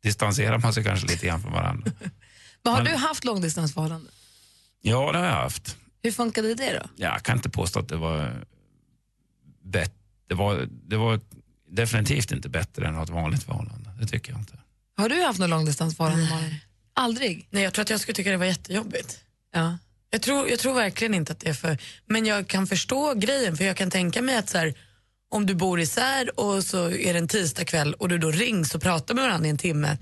distanserar 0.03 0.59
man 0.59 0.73
sig 0.73 0.85
kanske 0.85 1.07
lite 1.07 1.27
grann 1.27 1.43
från 1.43 1.53
varandra. 1.53 1.93
Men 2.63 2.73
har 2.73 2.83
men- 2.83 2.93
du 2.93 2.99
haft 2.99 3.25
långdistansförhållanden? 3.25 4.13
Ja, 4.81 5.13
det 5.13 5.19
har 5.19 5.25
jag 5.25 5.33
haft. 5.33 5.77
Hur 6.03 6.13
funkade 6.13 6.55
det 6.55 6.73
då? 6.83 6.89
Jag 6.97 7.23
kan 7.23 7.37
inte 7.37 7.49
påstå 7.51 7.81
att 7.81 7.89
det 7.89 7.97
var 7.97 8.45
bättre. 9.63 9.95
Det 10.29 10.35
var, 10.35 10.69
det 10.71 10.97
var 10.97 11.21
definitivt 11.69 12.33
inte 12.33 12.49
bättre 12.49 12.87
än 12.87 12.91
att 12.91 12.97
ha 12.97 13.05
ett 13.05 13.11
vanligt 13.11 13.43
förhållande. 13.43 13.91
Det 14.01 14.07
tycker 14.07 14.33
jag 14.33 14.41
inte. 14.41 14.59
Har 14.97 15.09
du 15.09 15.23
haft 15.23 15.39
något 15.39 15.51
långdistansförhållande 15.51 16.31
Malin? 16.31 16.55
Aldrig? 16.95 17.49
Nej, 17.51 17.63
jag 17.63 17.75
tror 17.75 17.83
att 17.83 17.91
jag 17.91 18.01
skulle 18.01 18.15
tycka 18.15 18.31
det 18.31 18.37
var 18.37 18.47
jättejobbigt. 18.47 19.21
Ja. 19.53 19.79
Jag 20.11 20.23
tror, 20.23 20.49
jag 20.49 20.59
tror 20.59 20.75
verkligen 20.75 21.15
inte 21.15 21.33
att 21.33 21.41
det 21.41 21.49
är 21.49 21.55
för... 21.55 21.79
Men 22.07 22.27
jag 22.27 22.49
kan 22.49 22.67
förstå 22.67 23.15
grejen, 23.15 23.57
för 23.57 23.65
jag 23.65 23.77
kan 23.77 23.91
tänka 23.91 24.23
mig 24.23 24.37
att 24.37 24.49
så 24.49 24.59
här, 24.59 24.75
om 25.31 25.47
du 25.47 25.55
bor 25.55 25.81
isär 25.81 26.41
och 26.41 26.65
så 26.65 26.91
är 26.91 27.13
det 27.13 27.19
en 27.19 27.29
tisdag 27.29 27.65
kväll 27.65 27.95
och 27.95 28.09
du 28.09 28.19
då 28.19 28.31
rings 28.31 28.75
och 28.75 28.83
pratar 28.83 29.15
med 29.15 29.25
varandra 29.25 29.47
i 29.47 29.51
en 29.51 29.59
timme 29.59 29.97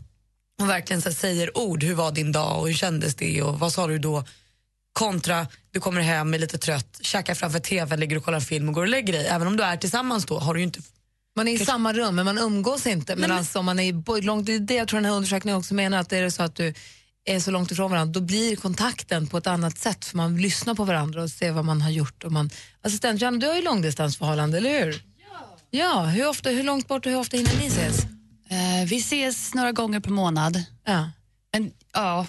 och 0.61 0.69
verkligen 0.69 1.03
så 1.03 1.13
säger 1.13 1.59
ord, 1.59 1.83
hur 1.83 1.95
var 1.95 2.13
din 2.13 2.33
dag 2.33 2.61
och 2.61 2.67
hur 2.67 2.75
kändes 2.75 3.15
det 3.15 3.43
och 3.43 3.59
vad 3.59 3.73
sa 3.73 3.87
du 3.87 3.99
då? 3.99 4.25
Kontra, 4.93 5.47
du 5.71 5.81
kommer 5.81 6.01
hem, 6.01 6.35
är 6.35 6.39
lite 6.39 6.59
trött, 6.59 6.99
käkar 7.01 7.35
framför 7.35 7.59
TV, 7.59 7.97
ligger 7.97 8.17
och 8.17 8.25
kollar 8.25 8.41
film 8.41 8.69
och 8.69 8.75
går 8.75 8.83
och 8.83 8.89
lägger 8.89 9.13
dig. 9.13 9.27
Även 9.27 9.47
om 9.47 9.57
du 9.57 9.63
är 9.63 9.77
tillsammans 9.77 10.25
då 10.25 10.39
har 10.39 10.55
du 10.55 10.63
inte... 10.63 10.81
Man 11.37 11.49
är 11.49 11.53
i 11.53 11.59
samma 11.59 11.93
rum 11.93 12.15
men 12.15 12.25
man 12.25 12.39
umgås 12.39 12.87
inte. 12.87 13.17
Men 13.17 13.33
alltså, 13.33 13.59
om 13.59 13.65
man 13.65 13.79
är 13.79 14.23
långt, 14.23 14.47
det 14.47 14.55
är 14.55 14.59
det 14.59 14.75
jag 14.75 14.89
tror 14.89 15.01
den 15.01 15.05
här 15.05 15.13
undersökningen 15.13 15.59
också 15.59 15.75
menar, 15.75 15.99
att 15.99 16.13
är 16.13 16.23
det 16.23 16.31
så 16.31 16.43
att 16.43 16.55
du 16.55 16.75
är 17.25 17.41
så 17.41 17.51
långt 17.51 17.71
ifrån 17.71 17.91
varandra, 17.91 18.13
då 18.13 18.21
blir 18.21 18.57
kontakten 18.57 19.27
på 19.27 19.39
ett 19.39 19.47
annat 19.47 19.79
sätt 19.79 20.05
för 20.05 20.17
man 20.17 20.37
lyssnar 20.37 20.75
på 20.75 20.85
varandra 20.85 21.23
och 21.23 21.31
ser 21.31 21.53
vad 21.53 21.65
man 21.65 21.83
har 21.83 21.91
gjort. 21.91 22.25
Och 22.25 22.33
man, 22.33 22.51
assistent 22.83 23.21
Johanna, 23.21 23.39
du 23.39 23.47
har 23.47 23.55
ju 23.55 23.63
långdistansförhållande, 23.63 24.59
eller 24.59 24.85
hur? 24.85 25.03
Ja. 25.79 26.05
Hur, 26.05 26.29
ofta, 26.29 26.51
hur 26.51 26.63
långt 26.63 26.89
bort 26.89 27.07
och 27.07 27.13
hur 27.13 27.19
ofta 27.19 27.37
hinner 27.37 27.57
ni 27.59 27.67
ses? 27.67 27.99
Eh, 28.51 28.85
vi 28.89 28.97
ses 28.97 29.55
några 29.55 29.73
gånger 29.73 30.01
per 30.01 30.11
månad. 30.11 30.65
Ja. 30.85 31.11
Men 31.53 31.73
ja, 31.93 32.27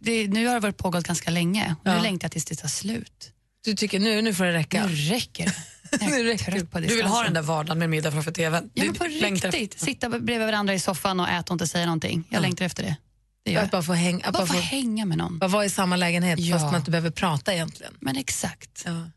det, 0.00 0.28
nu 0.28 0.46
har 0.46 0.54
det 0.54 0.60
varit 0.60 0.76
pågått 0.76 1.04
ganska 1.06 1.30
länge. 1.30 1.76
Ja. 1.84 1.96
Nu 1.96 2.02
längtar 2.02 2.24
jag 2.24 2.32
tills 2.32 2.44
det 2.44 2.54
tar 2.56 2.68
slut. 2.68 3.32
Du 3.64 3.74
tycker 3.74 3.98
nu, 4.00 4.22
nu 4.22 4.34
får 4.34 4.44
det 4.44 4.52
räcka? 4.52 4.86
Nu 4.86 4.94
räcker 4.94 5.44
det. 5.46 5.54
Nu 6.06 6.22
räcker 6.22 6.64
på 6.64 6.80
Du 6.80 6.96
vill 6.96 7.06
ha 7.06 7.22
den 7.22 7.34
där 7.34 7.42
vardagen 7.42 7.78
med 7.78 7.90
middag 7.90 8.12
framför 8.12 8.32
TVn. 8.32 8.70
Ja, 8.74 8.84
men 8.84 8.94
på 8.94 9.06
längtar 9.06 9.50
riktigt. 9.50 9.80
Sitta 9.80 10.08
bredvid 10.08 10.46
varandra 10.46 10.74
i 10.74 10.80
soffan 10.80 11.20
och 11.20 11.28
äta 11.28 11.52
och 11.52 11.54
inte 11.54 11.66
säga 11.66 11.86
någonting. 11.86 12.24
Jag 12.30 12.36
Ja. 12.38 12.40
längtar 12.42 12.64
efter 12.64 12.82
det. 12.82 12.96
det 13.44 13.56
Att 13.56 13.70
bara 13.70 13.82
få, 13.82 13.92
häng, 13.92 14.22
att 14.22 14.32
Bara 14.32 14.38
bara 14.38 14.46
få 14.46 14.52
få, 14.54 14.60
hänga 14.60 15.04
med 15.06 15.18
någon. 15.18 15.38
bara 15.38 15.48
vara 15.48 15.64
i 15.64 15.70
samma 15.70 15.96
lägenhet 15.96 16.38
Ja. 16.38 16.54
fast 16.58 16.64
man 16.72 16.74
inte 16.80 16.90
behöver 16.90 17.10
prata 17.10 17.54
egentligen. 17.54 17.92
Men 18.00 18.16
exakt, 18.16 18.82
Ja. 18.86 19.10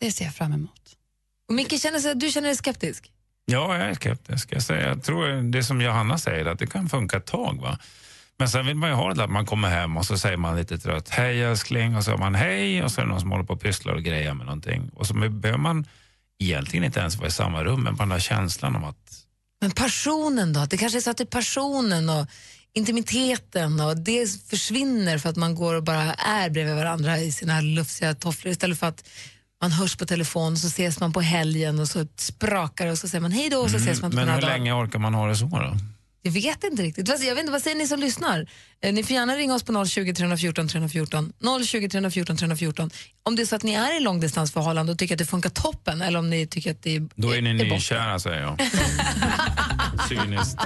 det 0.00 0.12
ser 0.12 0.24
jag 0.24 0.34
fram 0.34 0.52
emot. 0.52 0.96
Och 1.48 1.54
Micke, 1.54 1.80
känner 1.80 1.98
sig, 2.00 2.14
du 2.14 2.30
känner 2.30 2.48
dig 2.48 2.56
skeptisk? 2.56 3.10
Ja, 3.46 3.78
jag 3.78 3.90
är 3.90 3.94
skeptisk. 3.94 4.48
Jag, 4.52 4.62
säger, 4.62 4.88
jag 4.88 5.02
tror 5.02 5.52
det 5.52 5.64
som 5.64 5.80
Johanna 5.80 6.18
säger, 6.18 6.46
att 6.46 6.58
det 6.58 6.66
kan 6.66 6.88
funka 6.88 7.16
ett 7.16 7.26
tag. 7.26 7.60
Va? 7.60 7.78
Men 8.38 8.48
sen 8.48 8.66
vill 8.66 8.76
man 8.76 8.90
ju 8.90 8.94
ha 8.94 9.08
det 9.08 9.14
där 9.14 9.24
att 9.24 9.30
man 9.30 9.46
kommer 9.46 9.68
hem 9.68 9.96
och 9.96 10.06
så 10.06 10.18
säger 10.18 10.36
man 10.36 10.56
lite 10.56 10.78
trött, 10.78 11.08
hej 11.08 11.42
älskling, 11.42 11.96
och 11.96 12.02
så 12.02 12.04
säger 12.04 12.18
man 12.18 12.34
hej 12.34 12.82
och 12.82 12.92
så 12.92 13.00
är 13.00 13.04
det 13.04 13.10
någon 13.10 13.20
som 13.20 13.30
håller 13.30 13.44
på 13.44 13.52
och 13.52 13.60
pysslar 13.60 13.94
och 13.94 14.02
grejer 14.02 14.34
med 14.34 14.46
någonting. 14.46 14.90
Och 14.94 15.06
så 15.06 15.14
behöver 15.14 15.58
man 15.58 15.86
egentligen 16.38 16.84
inte 16.84 17.00
ens 17.00 17.16
vara 17.16 17.28
i 17.28 17.30
samma 17.30 17.64
rum, 17.64 17.82
men 17.82 17.96
bara 17.96 18.02
den 18.02 18.08
där 18.08 18.18
känslan 18.18 18.76
om 18.76 18.84
att 18.84 19.24
Men 19.60 19.70
passionen 19.70 20.52
då? 20.52 20.66
Det 20.70 20.76
kanske 20.76 20.98
är 20.98 21.00
så 21.00 21.10
att 21.10 21.16
det 21.16 21.24
är 21.24 21.26
passionen 21.26 22.08
och 22.08 22.26
intimiteten 22.72 23.80
och 23.80 23.96
det 23.96 24.30
försvinner 24.50 25.18
för 25.18 25.28
att 25.28 25.36
man 25.36 25.54
går 25.54 25.74
och 25.74 25.82
bara 25.82 26.14
är 26.14 26.50
bredvid 26.50 26.74
varandra 26.74 27.18
i 27.18 27.32
sina 27.32 27.60
lufsiga 27.60 28.14
tofflor 28.14 28.52
istället 28.52 28.78
för 28.78 28.86
att 28.86 29.08
man 29.62 29.72
hörs 29.72 29.96
på 29.96 30.06
telefon 30.06 30.52
och 30.52 30.58
så 30.58 30.66
ses 30.66 31.00
man 31.00 31.12
på 31.12 31.20
helgen 31.20 31.78
och 31.80 31.88
så 31.88 32.06
sprakar 32.16 32.86
det 32.86 32.92
och 32.92 32.98
så 32.98 33.08
säger 33.08 33.22
man 33.22 33.32
hej 33.32 33.48
då 33.50 33.58
och 33.58 33.70
så 33.70 33.76
ses 33.76 34.02
man 34.02 34.10
på 34.10 34.16
Mm, 34.16 34.26
Men 34.26 34.34
hur 34.34 34.42
dagar. 34.42 34.54
länge 34.58 34.72
orkar 34.72 34.98
man 34.98 35.14
ha 35.14 35.26
det 35.26 35.36
så 35.36 35.46
då? 35.46 35.76
Jag 36.26 36.32
vet 36.32 36.64
inte 36.64 36.82
riktigt. 36.82 37.08
Jag 37.08 37.34
vet 37.34 37.38
inte, 37.38 37.52
vad 37.52 37.62
säger 37.62 37.76
ni 37.76 37.86
som 37.86 38.00
lyssnar? 38.00 38.46
Eh, 38.82 38.92
ni 38.92 39.02
får 39.04 39.14
gärna 39.14 39.36
ringa 39.36 39.54
oss 39.54 39.62
på 39.62 39.86
020 39.86 40.14
314 40.14 40.68
314. 40.68 41.32
020 41.66 41.88
314 41.88 42.36
314. 42.36 42.90
Om 43.22 43.36
det 43.36 43.42
är 43.42 43.46
så 43.46 43.56
att 43.56 43.62
ni 43.62 43.72
är 43.74 43.96
i 43.96 44.00
långdistansförhållande 44.00 44.92
och 44.92 44.98
tycker 44.98 45.14
att 45.14 45.18
det 45.18 45.26
funkar 45.26 45.50
toppen 45.50 46.02
eller 46.02 46.18
om 46.18 46.30
ni 46.30 46.46
tycker 46.46 46.70
att 46.70 46.82
det 46.82 46.96
är 46.96 47.08
Då 47.14 47.30
är 47.34 47.42
ni 47.42 47.54
botten. 47.54 47.68
nykära 47.68 48.18
säger 48.18 48.40
jag. 48.42 48.60
Cyniskt. 50.08 50.58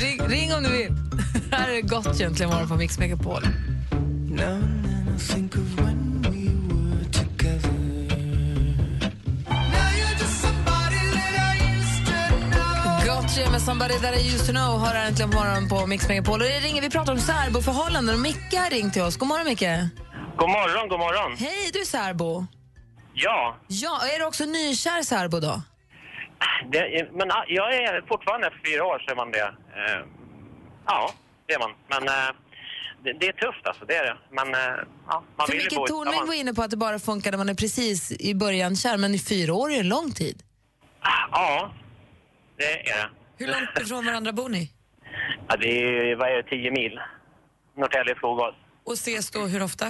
ring, 0.00 0.20
ring 0.28 0.54
om 0.54 0.62
du 0.62 0.68
vill. 0.72 0.88
Här 1.50 1.68
är 1.68 1.80
Gott 1.82 2.20
egentligen 2.20 2.50
morgon 2.52 2.68
på 2.68 2.76
Mix 2.76 2.98
Megapol. 2.98 3.42
Gotcha 13.34 13.50
med 13.50 13.62
Somebody 13.62 13.94
That 13.94 14.14
I 14.14 14.34
Used 14.34 14.46
To 14.46 14.52
Know 14.52 14.78
har 14.78 14.94
äntligen 14.94 15.30
morgon 15.30 15.68
på 15.68 15.86
Mix 15.86 16.08
Megapol. 16.08 16.40
Och 16.42 16.48
det 16.48 16.60
ringer, 16.60 16.82
vi 16.82 16.90
pratar 16.90 17.12
om 17.12 17.18
särboförhållanden 17.18 18.14
och 18.14 18.20
Micke 18.20 18.54
har 18.54 18.70
ringt 18.70 18.92
till 18.92 19.02
oss. 19.02 19.16
God 19.16 19.28
morgon 19.28 19.46
Micke. 19.46 19.70
God 20.36 20.50
morgon, 20.50 20.88
god 20.88 20.98
morgon. 20.98 21.36
Hej, 21.36 21.70
du 21.72 21.80
är 21.80 21.84
särbo. 21.84 22.46
Ja, 23.14 23.56
Ja, 23.68 24.00
är 24.14 24.18
du 24.18 24.24
också 24.24 24.44
nykär 24.44 25.02
särbo 25.02 25.40
då? 25.40 25.62
det, 26.72 27.08
men 27.12 27.28
jag 27.48 27.74
är 27.74 28.08
fortfarande 28.08 28.46
efter 28.46 28.60
fyra 28.70 28.84
år 28.84 28.98
så 28.98 29.10
är 29.12 29.16
man 29.16 29.30
det. 29.30 29.48
Eh, 29.78 30.00
ja, 30.86 31.10
det 31.46 31.54
är 31.54 31.58
man. 31.58 31.70
Men 31.88 32.02
eh, 32.08 32.30
det, 33.04 33.12
det 33.20 33.26
är 33.28 33.32
tufft 33.32 33.66
alltså, 33.66 33.84
det 33.84 33.94
är 33.96 34.04
det. 34.04 34.16
Men 34.30 34.54
eh, 34.54 34.60
ja, 35.08 35.24
man 35.36 35.46
För 35.46 35.52
vill 35.52 35.62
Micke 35.64 35.88
Tornving 35.88 36.26
var 36.26 36.34
inne 36.34 36.54
på 36.54 36.62
att 36.62 36.70
det 36.70 36.76
bara 36.76 36.98
funkar 36.98 37.30
när 37.30 37.38
man 37.38 37.48
är 37.48 37.54
precis 37.54 38.12
i 38.12 38.34
början 38.34 38.76
kär, 38.76 38.96
men 38.96 39.14
i 39.14 39.18
fyra 39.18 39.54
år 39.54 39.72
är 39.72 39.80
en 39.80 39.88
lång 39.88 40.12
tid. 40.12 40.42
Ja, 41.32 41.70
det 42.58 42.90
är 42.90 42.96
det. 42.96 43.23
Hur 43.38 43.46
långt 43.46 43.78
ifrån 43.80 44.06
varandra 44.06 44.32
bor 44.32 44.48
ni? 44.48 44.70
Ja, 45.48 45.56
det 45.56 45.68
är, 45.68 46.16
vad 46.16 46.28
är 46.28 46.36
det, 46.36 46.42
tio 46.42 46.70
mil. 46.70 47.00
Norrtälje, 47.76 48.14
Skogås. 48.14 48.54
Och 48.84 48.92
ses 48.92 49.30
då 49.30 49.40
hur 49.46 49.62
ofta? 49.62 49.86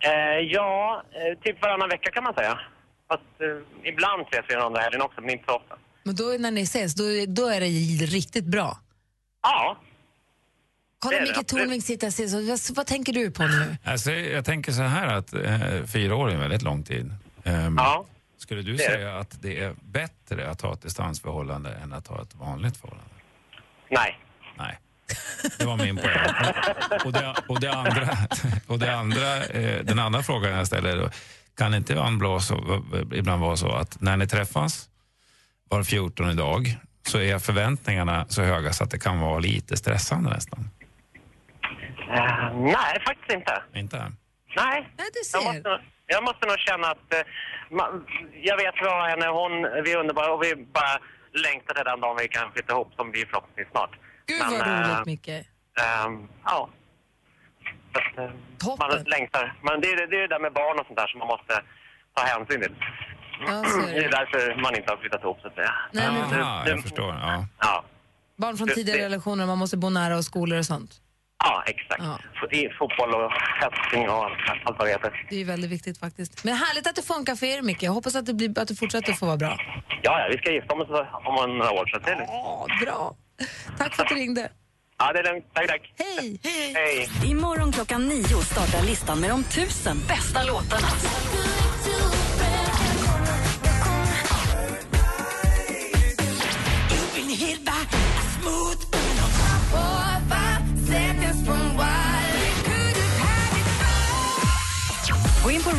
Eh, 0.00 0.38
ja, 0.50 1.02
eh, 1.12 1.38
typ 1.42 1.62
varannan 1.62 1.88
vecka 1.88 2.10
kan 2.10 2.24
man 2.24 2.34
säga. 2.34 2.60
Fast 3.08 3.22
eh, 3.40 3.88
ibland 3.92 4.22
ses 4.22 4.44
vi 4.48 4.54
någon 4.54 4.72
dag 4.72 4.80
helgen 4.80 5.02
också, 5.02 5.20
men 5.20 5.30
inte 5.30 5.44
så 5.48 5.56
ofta. 5.56 5.74
Men 6.02 6.14
då 6.14 6.24
när 6.38 6.50
ni 6.50 6.62
ses, 6.62 6.94
då, 6.94 7.04
då 7.28 7.48
är 7.48 7.60
det 7.60 7.66
riktigt 8.06 8.44
bra. 8.44 8.78
Ja, 9.42 9.76
Kolla 10.98 11.20
Micke. 11.20 11.46
Tornving 11.46 11.82
sitter 11.82 12.06
och 12.06 12.12
ser 12.12 12.26
så, 12.26 12.40
vad, 12.42 12.76
vad 12.76 12.86
tänker 12.86 13.12
du 13.12 13.30
på 13.30 13.42
nu? 13.42 13.76
Alltså, 13.84 14.10
jag 14.10 14.44
tänker 14.44 14.72
så 14.72 14.82
här 14.82 15.06
att 15.06 15.32
eh, 15.32 15.84
fyra 15.92 16.16
år 16.16 16.30
är 16.30 16.34
en 16.34 16.40
väldigt 16.40 16.62
lång 16.62 16.82
tid. 16.82 17.10
Ehm, 17.44 17.74
ja. 17.78 18.06
Skulle 18.38 18.62
du 18.62 18.78
säga 18.78 19.18
att 19.18 19.42
det 19.42 19.60
är 19.60 19.74
bättre 19.82 20.50
att 20.50 20.60
ha 20.60 20.72
ett 20.72 20.82
distansförhållande 20.82 21.70
än 21.70 21.92
att 21.92 22.06
ha 22.06 22.22
ett 22.22 22.34
vanligt 22.34 22.76
förhållande? 22.76 23.10
Nej. 23.90 24.18
Nej. 24.58 24.78
Det 25.58 25.64
var 25.64 25.76
min 25.76 25.96
poäng. 25.96 26.18
Och 27.04 27.12
det, 27.12 27.34
och 27.48 27.60
det 27.60 27.72
andra, 27.72 28.08
och 28.66 28.78
det 28.78 28.96
andra, 28.96 29.44
eh, 29.44 29.84
den 29.84 29.98
andra 29.98 30.22
frågan 30.22 30.52
jag 30.52 30.66
ställer 30.66 30.96
då, 30.96 31.10
kan 31.56 31.74
inte 31.74 31.92
ibland, 31.92 32.22
vara 32.22 32.40
så, 32.40 32.84
ibland 33.14 33.42
vara 33.42 33.56
så 33.56 33.72
att 33.72 34.00
när 34.00 34.16
ni 34.16 34.26
träffas 34.26 34.88
var 35.68 35.82
14 35.82 36.36
dag 36.36 36.76
så 37.06 37.18
är 37.18 37.38
förväntningarna 37.38 38.26
så 38.28 38.42
höga 38.42 38.72
så 38.72 38.84
att 38.84 38.90
det 38.90 38.98
kan 38.98 39.20
vara 39.20 39.38
lite 39.38 39.76
stressande 39.76 40.30
nästan? 40.30 40.70
Eh, 42.10 42.54
nej, 42.54 43.02
faktiskt 43.06 43.32
inte. 43.32 43.62
Inte? 43.74 43.98
Nej. 44.56 44.92
Nej, 44.98 45.06
du 45.14 45.24
ser. 45.24 45.95
Jag 46.06 46.24
måste 46.24 46.46
nog 46.46 46.58
känna 46.58 46.86
att... 46.94 47.14
eh, 47.14 47.24
man, 47.70 48.06
jag 48.48 48.56
vet 48.56 48.74
vad 48.82 49.08
henne, 49.10 49.26
hon, 49.26 49.52
vi 49.84 49.92
är 49.92 49.96
underbara 49.98 50.32
och 50.32 50.42
vi 50.42 50.56
bara 50.56 50.94
längtar 51.46 51.74
till 51.74 51.84
den 51.84 52.00
dagen 52.00 52.16
vi 52.20 52.28
kan 52.28 52.52
flytta 52.52 52.72
ihop 52.72 52.90
som 52.96 53.10
blir 53.10 53.26
förhoppningsvis 53.26 53.68
snart. 53.70 53.90
Gud 54.26 54.38
Men, 54.40 54.50
vad 54.58 54.68
eh, 54.68 54.94
roligt, 54.94 55.06
Micke. 55.06 55.28
ehm, 55.28 56.28
ja. 56.44 56.68
Att, 57.98 58.18
eh, 58.18 58.30
Toppen. 58.58 58.88
man 58.88 59.02
längtar. 59.16 59.54
Men 59.62 59.80
det 59.80 59.88
är, 59.92 59.96
det 59.96 60.16
är 60.16 60.20
det 60.20 60.26
där 60.34 60.38
med 60.40 60.52
barn 60.52 60.78
och 60.80 60.86
sånt 60.86 60.98
där 60.98 61.06
som 61.06 61.18
man 61.18 61.28
måste 61.28 61.54
ta 62.14 62.22
hänsyn 62.24 62.60
till. 62.62 62.74
Ja, 63.46 63.64
Det 63.94 64.04
är 64.04 64.10
därför 64.10 64.60
man 64.62 64.76
inte 64.76 64.92
har 64.92 64.96
flyttat 64.96 65.22
ihop 65.22 65.38
så 65.40 65.48
att 65.48 65.54
säga. 65.54 65.74
Nej, 65.92 66.08
men 66.12 66.40
Aha, 66.42 66.64
jag 66.68 66.82
förstår. 66.82 67.14
Ja. 67.20 67.44
Ja, 67.60 67.84
barn 68.36 68.56
från 68.56 68.66
Det- 68.68 68.74
tidigare 68.74 68.98
det- 68.98 69.04
relationer, 69.04 69.46
man 69.46 69.58
måste 69.58 69.76
bo 69.76 69.90
nära 69.90 70.16
och 70.16 70.24
skolor 70.24 70.58
och 70.58 70.66
sånt. 70.66 70.90
Ja 71.44 71.62
exakt. 71.66 72.02
Ja. 72.02 72.18
F- 72.34 72.52
I 72.52 72.68
fotboll 72.78 73.14
och 73.14 73.32
hetsing 73.60 74.08
och 74.08 74.24
allt 74.64 74.78
vad 74.78 74.86
det 74.86 74.90
heter. 74.92 75.26
Det 75.30 75.40
är 75.40 75.44
väldigt 75.44 75.70
viktigt 75.70 75.98
faktiskt. 76.00 76.44
Men 76.44 76.54
härligt 76.54 76.86
att 76.86 76.96
det 76.96 77.02
funkar 77.02 77.34
för 77.36 77.46
er, 77.46 77.62
Micke. 77.62 77.82
Jag 77.82 77.92
hoppas 77.92 78.14
att 78.16 78.26
det, 78.26 78.34
blir, 78.34 78.58
att 78.58 78.68
det 78.68 78.74
fortsätter 78.74 79.12
att 79.12 79.18
få 79.18 79.26
vara 79.26 79.36
bra. 79.36 79.56
Ja, 80.02 80.20
ja, 80.20 80.26
vi 80.30 80.38
ska 80.38 80.50
gifta 80.52 80.74
oss 80.74 80.88
om 81.24 81.58
några 81.58 81.70
år 81.70 81.86
så 81.86 81.98
det 81.98 82.10
är. 82.10 82.20
Ja, 82.20 82.66
bra. 82.84 83.16
Tack 83.78 83.94
för 83.94 84.02
att 84.02 84.08
du 84.08 84.14
ringde. 84.14 84.48
Ja, 84.98 85.12
det 85.12 85.18
är 85.18 85.32
lugnt. 85.32 85.44
Tack, 85.54 85.66
tack. 85.66 85.92
Hej! 85.98 86.40
Hej. 86.74 87.08
Imorgon 87.30 87.72
klockan 87.72 88.08
nio 88.08 88.24
startar 88.42 88.82
listan 88.86 89.20
med 89.20 89.30
de 89.30 89.44
tusen 89.44 89.96
bästa 90.08 90.42
låtarna. 90.42 90.86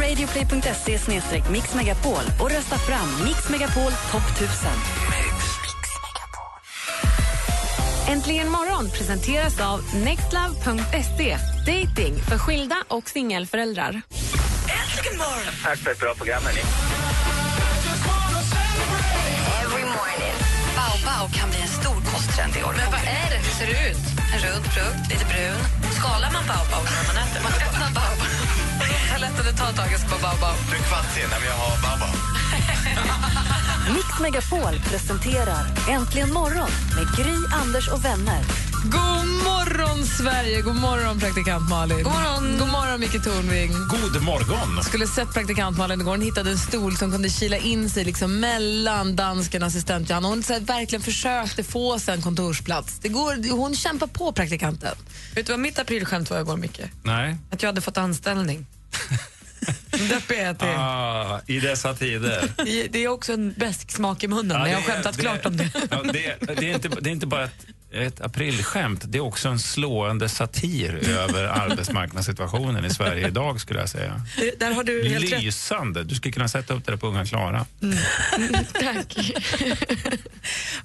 radioplay.se 0.10 1.52
mixmegapol 1.52 2.24
och 2.42 2.52
rösta 2.52 2.78
fram 2.78 3.26
Mix 3.26 3.50
Megapol 3.50 3.92
topp 4.12 4.30
1000. 4.36 4.72
Äntligen 8.10 8.50
morgon 8.50 8.90
presenteras 8.90 9.62
av 9.62 9.82
nextlove.se. 9.96 11.38
Dating 11.66 12.16
för 12.16 12.38
skilda 12.38 12.76
och 12.88 13.10
singelföräldrar. 13.10 14.02
Tack 15.64 15.78
för 15.78 15.92
ett 15.92 16.00
bra 16.00 16.14
program, 16.14 16.44
hörni. 16.44 16.62
Baobab 20.76 21.34
kan 21.34 21.50
bli 21.50 21.62
en 21.62 21.68
stor 21.68 22.12
kosttrend 22.14 22.54
i 22.60 22.64
år. 22.64 22.74
Men 22.78 22.92
vad 22.92 23.02
är 23.02 23.30
det? 23.30 23.38
Hur 23.38 23.54
ser 23.60 23.66
det 23.66 23.90
ut? 23.90 24.04
En 24.34 24.40
rund 24.40 24.66
frukt, 24.66 25.12
lite 25.12 25.26
brun. 25.26 25.77
Skalar 26.00 26.32
man 26.32 26.46
baobab 26.52 26.84
när 26.96 27.04
man 27.10 27.18
äter? 27.24 27.42
Man 27.44 27.54
öppnar 27.68 27.90
baobab. 27.98 28.30
Jag 29.12 29.20
lättade 29.22 29.52
ta 29.58 29.66
taget 29.82 30.04
på 30.10 30.16
baobab. 30.26 30.58
Du 30.70 30.76
är 30.78 30.84
kvart 30.90 31.08
sen 31.16 31.30
när 31.30 31.46
jag 31.50 31.58
har 31.64 31.76
Baba. 31.84 32.08
Mix 33.96 34.20
Megapol 34.22 34.80
presenterar 34.90 35.64
Äntligen 35.90 36.34
morgon 36.34 36.70
med 36.96 37.08
Gry, 37.18 37.38
Anders 37.62 37.88
och 37.90 38.06
vänner. 38.06 38.67
God 38.84 39.28
morgon, 39.44 40.06
Sverige! 40.06 40.62
God 40.62 40.76
morgon, 40.76 41.20
praktikant 41.20 41.70
Malin. 41.70 42.04
God 42.04 42.14
morgon, 42.14 42.58
God 42.60 42.68
morgon 42.70 43.00
Micke 43.00 43.24
Tornving. 43.24 43.72
God 43.72 44.24
morgon! 44.24 44.84
skulle 44.84 45.08
sett 45.08 45.34
praktikant 45.34 45.78
Malin 45.78 46.02
igår. 46.02 46.12
Hon 46.12 46.22
hittade 46.22 46.52
en 46.52 46.58
stol 46.58 46.98
som 46.98 47.12
kunde 47.12 47.30
kila 47.30 47.58
in 47.58 47.90
sig 47.90 48.04
liksom 48.04 48.40
mellan 48.40 49.16
dansken 49.16 49.62
och 49.62 49.68
assistent 49.68 50.10
Johanna. 50.10 50.28
Hon 50.28 50.44
så 50.44 50.54
här, 50.54 50.60
verkligen 50.60 51.02
försökte 51.04 51.64
få 51.64 52.00
sig 52.00 52.14
en 52.16 52.22
kontorsplats. 52.22 53.00
Det 53.00 53.10
går, 53.10 53.52
hon 53.58 53.76
kämpar 53.76 54.08
på, 54.08 54.32
praktikanten. 54.32 54.96
Vet 55.36 55.46
du 55.46 55.54
vad 55.54 55.60
mitt 55.60 55.80
aprilskämt 55.80 56.30
var 56.30 56.40
igår, 56.40 56.58
Micke? 56.58 56.82
Nej. 57.04 57.38
Att 57.52 57.62
jag 57.64 57.70
hade 57.70 57.82
fått 57.82 57.98
anställning. 57.98 58.66
Deppig 60.10 60.38
är 60.38 60.46
jag 60.46 60.60
till. 60.60 60.68
Ah, 60.68 61.42
I 61.48 61.60
dessa 61.60 61.94
tider. 61.94 62.52
Det- 62.58 62.88
Det 62.88 63.04
är 63.04 63.08
också 63.08 63.34
en 63.34 63.54
besk 63.58 63.92
smak 63.92 64.24
i 64.24 64.28
munnen, 64.28 64.58
Ja, 64.58 64.64
men 64.64 64.72
jag 64.72 64.78
har 64.80 64.84
skämtat 64.86 65.16
det- 65.16 65.22
klart 65.22 65.46
om 65.46 65.58
det. 65.58 65.70
Ja, 65.92 66.04
det, 66.04 66.36
det, 66.60 66.70
är 66.72 66.76
inte, 66.76 66.88
det 66.90 67.10
är 67.10 67.12
inte 67.12 67.28
bara 67.28 67.44
ett, 67.44 67.66
ett 67.92 68.22
aprilskämt, 68.22 69.02
det 69.08 69.18
är 69.18 69.22
också 69.22 69.50
en 69.50 69.60
slående 69.60 70.30
satir 70.30 71.10
över 71.10 71.44
arbetsmarknadssituationen 71.44 72.86
i 72.86 72.90
Sverige 72.90 73.28
idag 73.28 73.62
skulle 73.62 73.80
jag 73.80 73.90
säga. 73.90 74.22
Det- 74.38 74.60
Där 74.60 74.72
har 74.72 74.84
du 74.84 75.10
helt. 75.10 75.42
Lysande! 75.42 76.04
Du 76.04 76.16
skulle 76.16 76.32
kunna 76.32 76.48
sätta 76.48 76.74
upp 76.74 76.86
det 76.86 76.92
där 76.92 76.98
på 76.98 77.08
Unga 77.08 77.26
Klara. 77.26 77.66
Tack. 78.74 79.18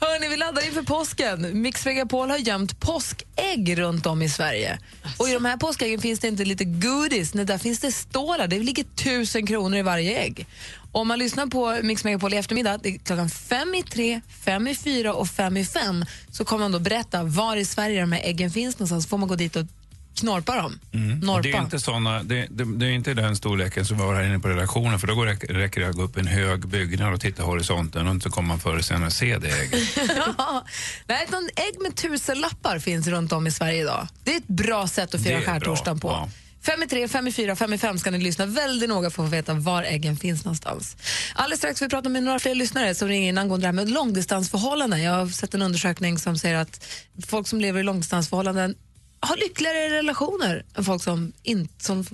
Hörni, 0.00 0.28
vi 0.28 0.36
laddar 0.36 0.66
inför 0.66 0.82
påsken. 0.82 1.62
Mix 1.62 1.84
Megapol 1.86 2.30
har 2.30 2.38
gömt 2.38 2.80
påskägg 2.80 3.78
runt 3.78 4.06
om 4.06 4.22
i 4.22 4.28
Sverige. 4.28 4.78
Och 5.16 5.28
I 5.28 5.32
de 5.32 5.44
här 5.44 5.56
påskäggen 5.56 6.00
finns 6.00 6.20
det 6.20 6.28
inte 6.28 6.44
lite 6.44 6.64
godis, 6.64 7.34
nej, 7.34 7.44
där 7.44 7.58
finns 7.58 7.80
det 7.80 7.92
stålar. 7.92 8.46
Det 8.46 8.58
ligger 8.58 8.84
tusen 8.84 9.46
kronor 9.46 9.78
i 9.78 9.82
varje 9.82 10.18
ägg. 10.18 10.46
Om 10.92 11.08
man 11.08 11.18
lyssnar 11.18 11.46
på 11.46 11.78
Mix 11.82 12.04
Megapol 12.04 12.34
i 12.34 12.36
eftermiddag, 12.36 12.78
det 12.82 12.88
är 12.88 12.98
klockan 12.98 13.28
fem 13.30 13.74
i 13.74 13.82
tre, 13.82 14.20
fem 14.44 14.68
i 14.68 14.74
fyra 14.74 15.14
och 15.14 15.28
fem 15.28 15.56
i 15.56 15.64
fem, 15.64 16.04
så 16.30 16.44
kommer 16.44 16.64
man 16.64 16.72
då 16.72 16.78
berätta 16.78 17.22
var 17.22 17.56
i 17.56 17.64
Sverige 17.64 18.00
de 18.00 18.12
här 18.12 18.20
äggen 18.24 18.50
finns 18.50 18.78
någonstans. 18.78 19.06
får 19.06 19.18
man 19.18 19.28
gå 19.28 19.34
dit 19.34 19.56
och 19.56 19.66
knorpa 20.14 20.56
dem. 20.56 20.78
Mm. 20.92 21.42
Det 21.42 21.50
är 21.50 21.62
inte 21.62 21.80
såna, 21.80 22.22
det, 22.22 22.46
det, 22.50 22.64
det 22.64 22.86
är 22.86 22.90
inte 22.90 23.14
den 23.14 23.36
storleken 23.36 23.86
som 23.86 23.96
vi 23.96 24.02
har 24.02 24.14
här 24.14 24.22
inne 24.22 24.38
på 24.38 24.48
redaktionen 24.48 24.98
för 24.98 25.06
då 25.06 25.14
går, 25.14 25.26
räcker 25.54 25.80
det 25.80 25.88
att 25.88 25.96
gå 25.96 26.02
upp 26.02 26.16
en 26.16 26.26
hög 26.26 26.68
byggnad 26.68 27.14
och 27.14 27.20
titta 27.20 27.42
horisonten 27.42 28.06
och 28.06 28.14
inte 28.14 28.28
kommer 28.28 28.48
man 28.48 28.60
förr 28.60 28.80
senare 28.80 29.10
se 29.10 29.38
det 29.38 29.48
ägget. 29.48 29.80
Ja. 30.38 30.64
Nej, 31.06 31.26
någon 31.30 31.48
ägg 31.56 31.82
med 31.82 31.96
tusenlappar 31.96 32.78
finns 32.78 33.06
runt 33.06 33.32
om 33.32 33.46
i 33.46 33.50
Sverige 33.50 33.82
idag. 33.82 34.08
Det 34.24 34.32
är 34.32 34.36
ett 34.36 34.48
bra 34.48 34.86
sätt 34.86 35.14
att 35.14 35.22
fira 35.22 35.40
skärtorsdagen 35.40 36.00
på. 36.00 36.08
ja. 36.08 36.28
Fem 36.64 36.82
i 36.82 36.86
tre, 36.86 37.08
fem 37.08 37.26
i 37.28 37.32
fyra, 37.32 37.56
fem 37.56 37.72
i 37.72 37.78
fem 37.78 37.98
ska 37.98 38.10
ni 38.10 38.18
lyssna 38.18 38.46
väldigt 38.46 38.88
noga 38.88 39.10
för 39.10 39.22
att 39.22 39.28
få 39.28 39.36
veta 39.36 39.54
var 39.54 39.82
äggen 39.82 40.16
finns 40.16 40.44
någonstans. 40.44 40.96
Alldeles 41.34 41.58
strax 41.58 41.76
ska 41.76 41.84
vi 41.84 41.90
prata 41.90 42.08
med 42.08 42.22
några 42.22 42.38
fler 42.38 42.54
lyssnare 42.54 42.94
som 42.94 43.08
ringer 43.08 43.28
in 43.28 43.38
angående 43.38 43.64
det 43.64 43.68
här 43.68 43.72
med 43.72 43.90
långdistansförhållanden. 43.90 45.02
Jag 45.02 45.12
har 45.12 45.26
sett 45.26 45.54
en 45.54 45.62
undersökning 45.62 46.18
som 46.18 46.38
säger 46.38 46.56
att 46.56 46.84
folk 47.26 47.48
som 47.48 47.60
lever 47.60 47.80
i 47.80 47.82
långdistansförhållanden 47.82 48.74
har 49.20 49.36
lyckligare 49.36 49.90
relationer 49.98 50.64
än 50.76 50.84
folk 50.84 51.02
som 51.02 51.32
inte... 51.42 51.84
Som, 51.84 52.06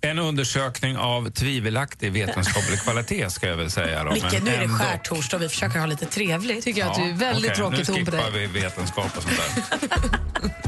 En 0.00 0.18
undersökning 0.18 0.96
av 0.96 1.30
tvivelaktig 1.30 2.12
vetenskaplig 2.12 2.80
kvalitet 2.80 3.30
ska 3.30 3.48
jag 3.48 3.56
väl 3.56 3.70
säga. 3.70 4.04
Då, 4.04 4.12
Micke, 4.12 4.42
nu 4.42 4.50
är 4.50 4.60
det 4.60 4.68
skärtorsdag 4.68 5.36
och 5.36 5.42
vi 5.42 5.48
försöker 5.48 5.78
ha 5.78 5.86
lite 5.86 6.06
trevligt. 6.06 6.64
tycker 6.64 6.80
jag 6.80 6.90
att 6.90 6.96
du 6.96 7.02
är 7.02 7.12
väldigt 7.12 7.50
okej, 7.50 7.56
tråkig 7.56 7.86
ton 7.86 7.94
Nu 7.94 8.04
på 8.04 8.10
skippar 8.10 8.30
dig. 8.30 8.46
vi 8.46 8.60
vetenskap 8.60 9.16
och 9.16 9.22
sånt 9.22 9.36
där. 9.36 10.50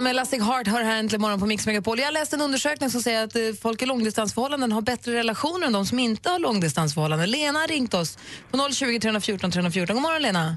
Sia 0.00 0.04
med 0.04 0.10
Elastic 0.10 0.42
Heart 0.42 0.66
hör 0.66 0.82
här 0.82 0.98
äntligen 0.98 1.20
morgon 1.20 1.40
på 1.40 1.46
Mix 1.46 1.66
Megapol. 1.66 1.98
Jag 1.98 2.12
läste 2.12 2.36
en 2.36 2.42
undersökning 2.42 2.90
som 2.90 3.00
säger 3.00 3.24
att 3.24 3.36
eh, 3.36 3.42
folk 3.62 3.82
i 3.82 3.86
långdistansförhållanden 3.86 4.72
har 4.72 4.82
bättre 4.82 5.12
relationer 5.12 5.66
än 5.66 5.72
de 5.72 5.86
som 5.86 5.98
inte 5.98 6.30
har 6.30 6.38
långdistansförhållanden. 6.38 7.30
Lena 7.30 7.58
har 7.58 7.68
ringt 7.68 7.94
oss 7.94 8.18
på 8.50 8.68
020 8.72 9.00
314 9.00 9.50
314. 9.50 9.96
God 9.96 10.02
morgon 10.02 10.22
Lena. 10.22 10.56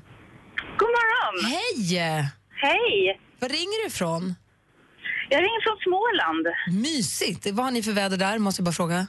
God 0.78 0.90
morgon! 0.98 1.36
Hej! 1.56 2.02
Hej! 2.66 3.20
Var 3.40 3.50
ringer 3.50 3.84
du 3.84 3.88
ifrån? 3.88 4.36
Jag 5.30 5.38
ringer 5.38 5.62
från 5.68 5.78
Småland. 5.88 6.46
Mysigt. 6.84 7.48
Vad 7.52 7.66
har 7.66 7.72
ni 7.72 7.84
för 7.84 7.92
väder 7.92 8.18
där? 8.18 8.40
Måste 8.40 8.60
jag 8.62 8.66
bara 8.66 8.80
fråga. 8.82 9.08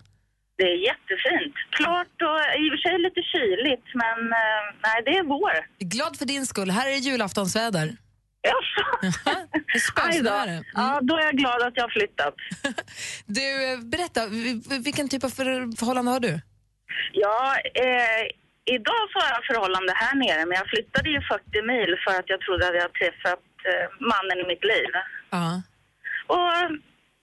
Det 0.58 0.64
är 0.74 0.78
jättefint. 0.90 1.54
Klart 1.70 2.16
och 2.28 2.40
i 2.60 2.64
och 2.68 2.72
för 2.72 2.80
sig 2.86 2.98
lite 3.06 3.22
kyligt, 3.34 3.86
men 4.02 4.18
eh, 4.42 4.62
nej, 4.86 4.98
det 5.06 5.12
är 5.18 5.24
vår. 5.24 5.54
Glad 5.78 6.16
för 6.18 6.24
din 6.24 6.46
skull. 6.46 6.70
Här 6.70 6.86
är 6.88 6.90
det 6.90 6.98
julaftonsväder. 7.10 7.96
Jaså? 8.42 8.84
Aj 9.94 10.18
då. 10.22 10.30
Spösnöre. 10.30 10.64
Ja, 10.74 10.98
då 11.02 11.16
är 11.18 11.24
jag 11.24 11.36
glad 11.36 11.62
att 11.62 11.76
jag 11.76 11.84
har 11.84 11.94
flyttat. 11.98 12.34
Du, 13.26 13.46
eh, 13.72 13.78
berätta. 13.94 14.20
Vilken 14.84 15.08
typ 15.08 15.24
av 15.24 15.28
för- 15.28 15.76
förhållande 15.80 16.10
har 16.10 16.20
du? 16.20 16.40
Ja, 17.12 17.56
eh, 17.86 18.22
idag 18.76 19.06
har 19.18 19.28
jag 19.34 19.42
förhållande 19.50 19.92
här 20.02 20.14
nere, 20.24 20.46
men 20.46 20.56
jag 20.60 20.68
flyttade 20.68 21.08
ju 21.10 21.20
40 21.20 21.62
mil 21.72 21.90
för 22.04 22.14
att 22.20 22.28
jag 22.32 22.40
trodde 22.40 22.68
att 22.68 22.74
jag 22.84 22.92
träffat 23.00 23.44
eh, 23.70 23.86
mannen 24.12 24.38
i 24.44 24.46
mitt 24.52 24.64
liv. 24.72 24.90
Ja. 25.30 25.62
Och 26.36 26.54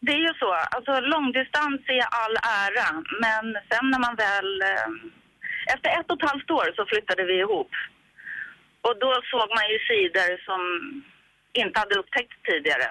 det 0.06 0.12
är 0.18 0.24
ju 0.30 0.34
så, 0.44 0.50
alltså 0.76 0.92
långdistans 1.14 1.82
är 2.00 2.06
all 2.22 2.36
ära, 2.66 2.90
men 3.26 3.46
sen 3.70 3.86
när 3.92 4.00
man 4.06 4.16
väl... 4.28 4.50
Eh, 4.72 4.90
efter 5.74 5.90
ett 6.00 6.12
och 6.12 6.24
ett 6.24 6.30
halvt 6.30 6.52
år 6.52 6.68
så 6.76 6.86
flyttade 6.92 7.24
vi 7.30 7.36
ihop. 7.40 7.72
Och 8.88 8.96
då 9.04 9.12
såg 9.32 9.48
man 9.58 9.66
ju 9.74 9.78
sidor 9.90 10.30
som 10.48 10.62
inte 11.54 11.80
hade 11.80 11.96
upptäckt 11.96 12.34
tidigare. 12.46 12.88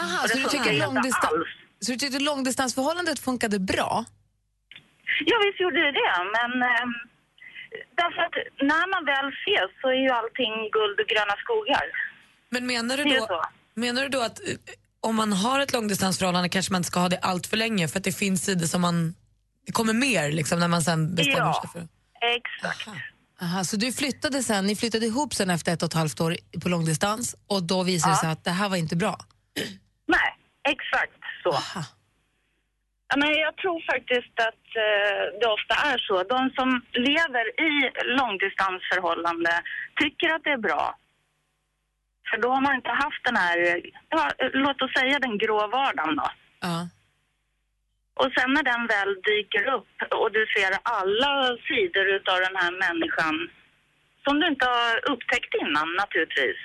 Aha, 0.00 0.28
så 0.28 0.36
du, 0.36 0.42
tycker 0.44 0.48
funkar 0.50 0.70
ju 0.72 0.76
inte 0.76 0.86
långdistan- 0.86 1.34
alls. 1.38 1.48
så 1.80 1.92
du 1.92 1.98
tyckte 1.98 2.18
långdistansförhållandet 2.18 3.18
funkade 3.18 3.58
bra? 3.58 4.04
Ja, 5.26 5.36
visst 5.44 5.60
gjorde 5.60 5.80
det 5.86 5.92
det, 5.92 6.12
men 6.36 6.62
eh, 6.62 6.86
därför 8.00 8.20
att 8.26 8.34
när 8.72 8.86
man 8.94 9.04
väl 9.04 9.28
ses 9.44 9.70
så 9.80 9.88
är 9.88 10.00
ju 10.06 10.10
allting 10.10 10.54
guld 10.76 11.00
och 11.00 11.06
gröna 11.06 11.34
skogar. 11.44 11.84
Men 12.50 12.66
menar 12.66 12.96
du 12.96 13.04
då, 13.04 13.42
menar 13.74 14.02
du 14.02 14.08
då 14.08 14.20
att 14.20 14.40
eh, 14.40 14.54
om 15.00 15.16
man 15.16 15.32
har 15.32 15.60
ett 15.60 15.72
långdistansförhållande 15.72 16.48
kanske 16.48 16.72
man 16.72 16.78
inte 16.78 16.86
ska 16.88 17.00
ha 17.00 17.08
det 17.08 17.18
allt 17.18 17.46
för 17.46 17.56
länge 17.56 17.88
för 17.88 17.98
att 17.98 18.04
det 18.04 18.12
finns 18.12 18.44
sidor 18.44 18.66
som 18.66 18.80
man... 18.80 19.14
Det 19.66 19.72
kommer 19.72 19.92
mer 19.92 20.32
liksom 20.32 20.58
när 20.60 20.68
man 20.68 20.82
sen 20.82 21.14
bestämmer 21.14 21.38
Ja. 21.38 21.62
sig 21.62 21.70
för 21.80 21.88
Exakt. 22.36 22.88
Aha, 22.88 22.96
så 23.64 23.76
du 23.76 23.92
flyttade 23.92 24.42
sen, 24.42 24.66
ni 24.66 24.76
flyttade 24.76 25.06
ihop 25.06 25.34
sen 25.34 25.50
efter 25.50 25.72
ett 25.72 25.82
och 25.82 25.86
ett 25.86 25.94
halvt 25.94 26.20
år 26.20 26.36
på 26.62 26.68
långdistans 26.68 27.36
och 27.46 27.62
då 27.62 27.82
visade 27.82 28.12
det 28.12 28.16
Ja. 28.16 28.20
sig 28.20 28.30
att 28.30 28.44
det 28.44 28.50
här 28.50 28.68
var 28.68 28.76
inte 28.76 28.96
bra? 28.96 29.16
Nej, 30.06 30.30
exakt 30.74 31.20
så. 31.42 31.52
Ja, 33.08 33.16
men 33.16 33.28
jag 33.46 33.56
tror 33.56 33.78
faktiskt 33.92 34.36
att 34.48 34.66
eh, 34.86 35.22
det 35.40 35.46
ofta 35.58 35.74
är 35.92 35.98
så. 36.08 36.16
De 36.34 36.40
som 36.58 36.68
lever 37.10 37.44
i 37.68 37.72
långdistansförhållande 38.20 39.52
tycker 40.00 40.28
att 40.34 40.44
det 40.44 40.50
är 40.50 40.62
bra. 40.68 40.96
För 42.30 42.36
då 42.42 42.48
har 42.54 42.60
man 42.60 42.74
inte 42.74 42.90
haft 43.04 43.22
den 43.24 43.36
här, 43.36 43.56
ja, 44.08 44.30
låt 44.64 44.82
oss 44.82 44.92
säga 44.98 45.18
den 45.18 45.38
grå 45.38 45.58
vardagen 45.78 46.16
då. 46.16 46.28
Ja. 46.60 46.88
Och 48.20 48.30
sen 48.36 48.48
när 48.56 48.62
den 48.72 48.82
väl 48.94 49.12
dyker 49.30 49.64
upp 49.76 49.92
och 50.20 50.32
du 50.36 50.42
ser 50.54 50.70
alla 50.96 51.32
sidor 51.68 52.06
utav 52.16 52.36
den 52.46 52.56
här 52.62 52.72
människan 52.84 53.34
som 54.24 54.40
du 54.40 54.46
inte 54.52 54.66
har 54.66 55.10
upptäckt 55.12 55.52
innan 55.62 55.88
naturligtvis, 56.02 56.60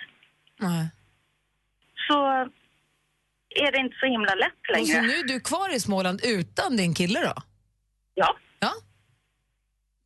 Nej. 0.59 0.85
så 2.07 2.17
är 3.63 3.71
det 3.71 3.77
inte 3.79 3.95
så 3.99 4.05
himla 4.05 4.35
lätt 4.35 4.61
Och 4.69 4.73
längre. 4.75 4.95
så 4.95 5.01
nu 5.01 5.13
är 5.13 5.23
du 5.33 5.39
kvar 5.39 5.75
i 5.75 5.79
Småland 5.79 6.21
utan 6.25 6.77
din 6.77 6.93
kille 6.93 7.19
då? 7.19 7.33
Ja. 8.13 8.37
Ja. 8.59 8.71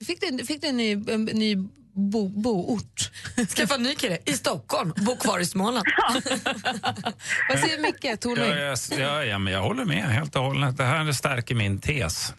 Fick 0.07 0.21
du, 0.21 0.45
fick 0.45 0.61
du 0.61 0.67
en 0.67 0.77
ny, 0.77 0.91
en 0.91 1.25
ny 1.25 1.55
bo, 1.99 2.29
boort? 2.29 3.11
Skaffa 3.55 3.75
en 3.75 3.83
ny 3.83 3.95
kille 3.95 4.17
i 4.25 4.33
Stockholm, 4.33 4.93
bo 5.05 5.15
kvar 5.15 5.39
i 5.39 5.45
Småland. 5.45 5.85
Vad 7.49 7.59
säger 7.59 7.81
Micke 7.81 8.19
Tornving? 8.21 8.49
Ja, 8.49 8.57
jag, 8.57 8.77
ja, 8.99 9.23
ja, 9.23 9.37
men 9.37 9.53
jag 9.53 9.61
håller 9.61 9.85
med 9.85 10.03
helt 10.03 10.35
och 10.35 10.43
hållet. 10.43 10.77
Det 10.77 10.83
här 10.83 11.11
stärker 11.11 11.55
min 11.55 11.81
tes. 11.81 12.33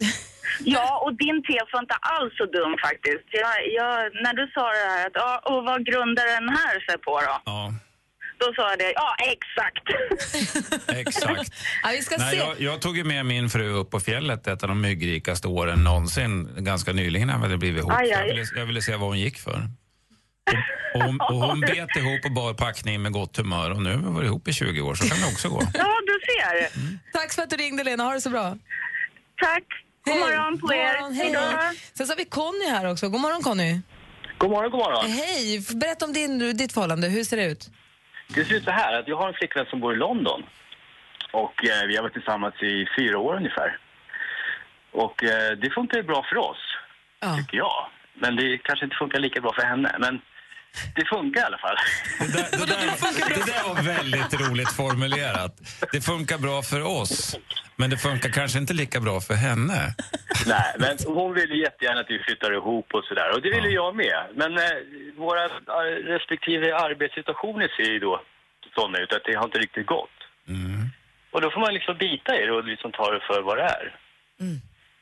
Ja, 0.63 1.01
och 1.05 1.13
din 1.13 1.43
tes 1.43 1.67
var 1.73 1.79
inte 1.79 1.97
alls 2.15 2.33
så 2.37 2.45
dum 2.45 2.73
faktiskt. 2.87 3.27
Jag, 3.43 3.55
jag, 3.79 3.95
när 4.23 4.33
du 4.33 4.51
sa 4.55 4.63
det 4.77 4.87
här, 4.93 5.07
att, 5.07 5.15
ja, 5.23 5.41
och 5.51 5.63
vad 5.63 5.85
grundar 5.85 6.25
den 6.37 6.49
här 6.49 6.75
sig 6.85 6.97
på 6.97 7.11
då? 7.19 7.41
Ja, 7.45 7.73
Då 8.45 8.53
sa 8.55 8.69
jag 8.69 8.79
det, 8.79 8.93
ja 8.95 9.15
exakt. 9.19 9.83
exakt. 11.07 11.53
Ja, 11.83 11.89
vi 11.91 12.01
ska 12.01 12.17
Nej, 12.17 12.31
se. 12.31 12.37
jag, 12.37 12.61
jag 12.61 12.81
tog 12.81 12.97
ju 12.97 13.03
med 13.03 13.25
min 13.25 13.49
fru 13.49 13.69
upp 13.69 13.89
på 13.91 13.99
fjället 13.99 14.47
ett 14.47 14.63
av 14.63 14.69
de 14.69 14.81
myggrikaste 14.81 15.47
åren 15.47 15.83
någonsin, 15.83 16.49
ganska 16.57 16.93
nyligen 16.93 17.27
när 17.27 17.35
vi 17.35 17.41
hade 17.41 17.57
blivit 17.57 17.79
ihop. 17.79 17.91
Aj, 17.95 18.07
Jag, 18.07 18.21
aj. 18.21 18.27
ville, 18.27 18.45
jag 18.55 18.65
ville 18.65 18.81
se 18.81 18.95
vad 18.95 19.09
hon 19.09 19.19
gick 19.19 19.37
för. 19.39 19.67
Och, 20.93 21.01
och, 21.01 21.03
hon, 21.03 21.21
och 21.21 21.35
hon 21.35 21.61
bet 21.71 21.95
ihop 21.95 22.25
och 22.25 22.31
bar 22.31 22.53
packning 22.53 23.01
med 23.01 23.11
gott 23.11 23.37
humör 23.37 23.71
och 23.71 23.81
nu 23.81 23.89
har 23.89 23.97
vi 23.97 24.09
varit 24.09 24.25
ihop 24.25 24.47
i 24.47 24.53
20 24.53 24.81
år, 24.81 24.95
så 24.95 25.09
kan 25.09 25.17
det 25.21 25.27
också 25.27 25.49
gå. 25.49 25.61
Ja, 25.73 25.87
du 26.05 26.19
ser. 26.25 26.69
Tack 27.13 27.33
för 27.33 27.41
att 27.41 27.49
du 27.49 27.55
ringde 27.55 27.83
Lena, 27.83 28.03
ha 28.03 28.13
det 28.13 28.21
så 28.21 28.29
bra. 28.29 28.57
Tack. 29.41 29.63
God 30.05 30.13
Hej. 30.13 30.19
morgon 30.23 30.59
på 30.59 30.67
God 30.67 30.75
morgon, 30.77 31.13
Hej. 31.13 31.79
Sen 31.93 32.07
så 32.07 32.13
har 32.13 32.17
vi 32.17 32.25
Conny 32.25 32.65
här 32.69 32.91
också. 32.91 33.09
God 33.09 33.21
morgon 33.21 33.43
Conny. 33.43 33.79
God 34.37 34.49
morgon, 34.49 34.71
god 34.71 34.79
morgon. 34.79 35.11
Hej, 35.11 35.65
berätta 35.75 36.05
om 36.05 36.13
din, 36.13 36.57
ditt 36.57 36.73
förhållande. 36.73 37.07
Hur 37.07 37.23
ser 37.23 37.37
det 37.37 37.45
ut? 37.45 37.69
Det 38.35 38.45
ser 38.45 38.55
ut 38.55 38.63
så 38.63 38.71
här 38.71 38.99
att 38.99 39.07
jag 39.07 39.17
har 39.17 39.27
en 39.27 39.33
flickvän 39.33 39.65
som 39.65 39.79
bor 39.79 39.93
i 39.93 39.97
London. 39.97 40.43
Och 41.31 41.65
eh, 41.65 41.87
vi 41.87 41.95
har 41.95 42.03
varit 42.03 42.13
tillsammans 42.13 42.63
i 42.63 42.87
fyra 42.97 43.17
år 43.19 43.35
ungefär. 43.35 43.77
Och 44.91 45.23
eh, 45.23 45.51
det 45.51 45.69
funkar 45.69 45.97
ju 45.97 46.03
bra 46.03 46.25
för 46.29 46.37
oss, 46.37 46.57
tycker 47.37 47.57
jag. 47.57 47.85
Men 48.13 48.35
det 48.35 48.57
kanske 48.57 48.85
inte 48.85 48.95
funkar 48.95 49.19
lika 49.19 49.41
bra 49.41 49.53
för 49.53 49.61
henne. 49.61 49.95
Men 49.99 50.21
det 50.95 51.05
funkar 51.05 51.41
i 51.41 51.43
alla 51.43 51.57
fall. 51.57 51.75
Det 52.19 52.33
där, 52.33 52.47
det, 52.51 52.65
där, 52.65 53.35
det 53.35 53.45
där 53.51 53.63
var 53.73 53.81
väldigt 53.83 54.41
roligt 54.41 54.71
formulerat. 54.71 55.53
Det 55.91 56.01
funkar 56.01 56.37
bra 56.37 56.61
för 56.61 56.81
oss, 56.81 57.37
men 57.75 57.89
det 57.89 57.97
funkar 57.97 58.29
kanske 58.29 58.59
inte 58.59 58.73
lika 58.73 58.99
bra 58.99 59.21
för 59.21 59.33
henne. 59.33 59.95
Nej, 60.47 60.75
men 60.79 60.97
hon 61.05 61.33
vill 61.33 61.49
ju 61.49 61.61
jättegärna 61.61 61.99
att 61.99 62.09
vi 62.09 62.19
flyttar 62.19 62.53
ihop 62.53 62.87
och 62.93 63.03
sådär. 63.03 63.29
Och 63.33 63.41
det 63.41 63.49
vill 63.49 63.65
ju 63.65 63.71
jag 63.71 63.95
med. 63.95 64.21
Men 64.35 64.57
eh, 64.57 64.63
våra 65.17 65.45
eh, 65.45 65.49
respektive 66.13 66.75
arbetssituationer 66.75 67.67
ser 67.77 67.91
ju 67.91 67.99
då 67.99 68.21
sådana 68.75 68.97
ut 68.99 69.13
att 69.13 69.23
det 69.25 69.33
har 69.35 69.45
inte 69.45 69.59
riktigt 69.59 69.87
gått. 69.87 70.17
Och 71.31 71.41
då 71.41 71.51
får 71.51 71.59
man 71.61 71.73
liksom 71.73 71.97
bita 71.97 72.41
i 72.41 72.45
det 72.45 72.51
och 72.51 72.63
liksom 72.63 72.91
ta 72.91 73.11
det 73.11 73.19
för 73.19 73.41
vad 73.41 73.57
det 73.57 73.63
är. 73.63 73.95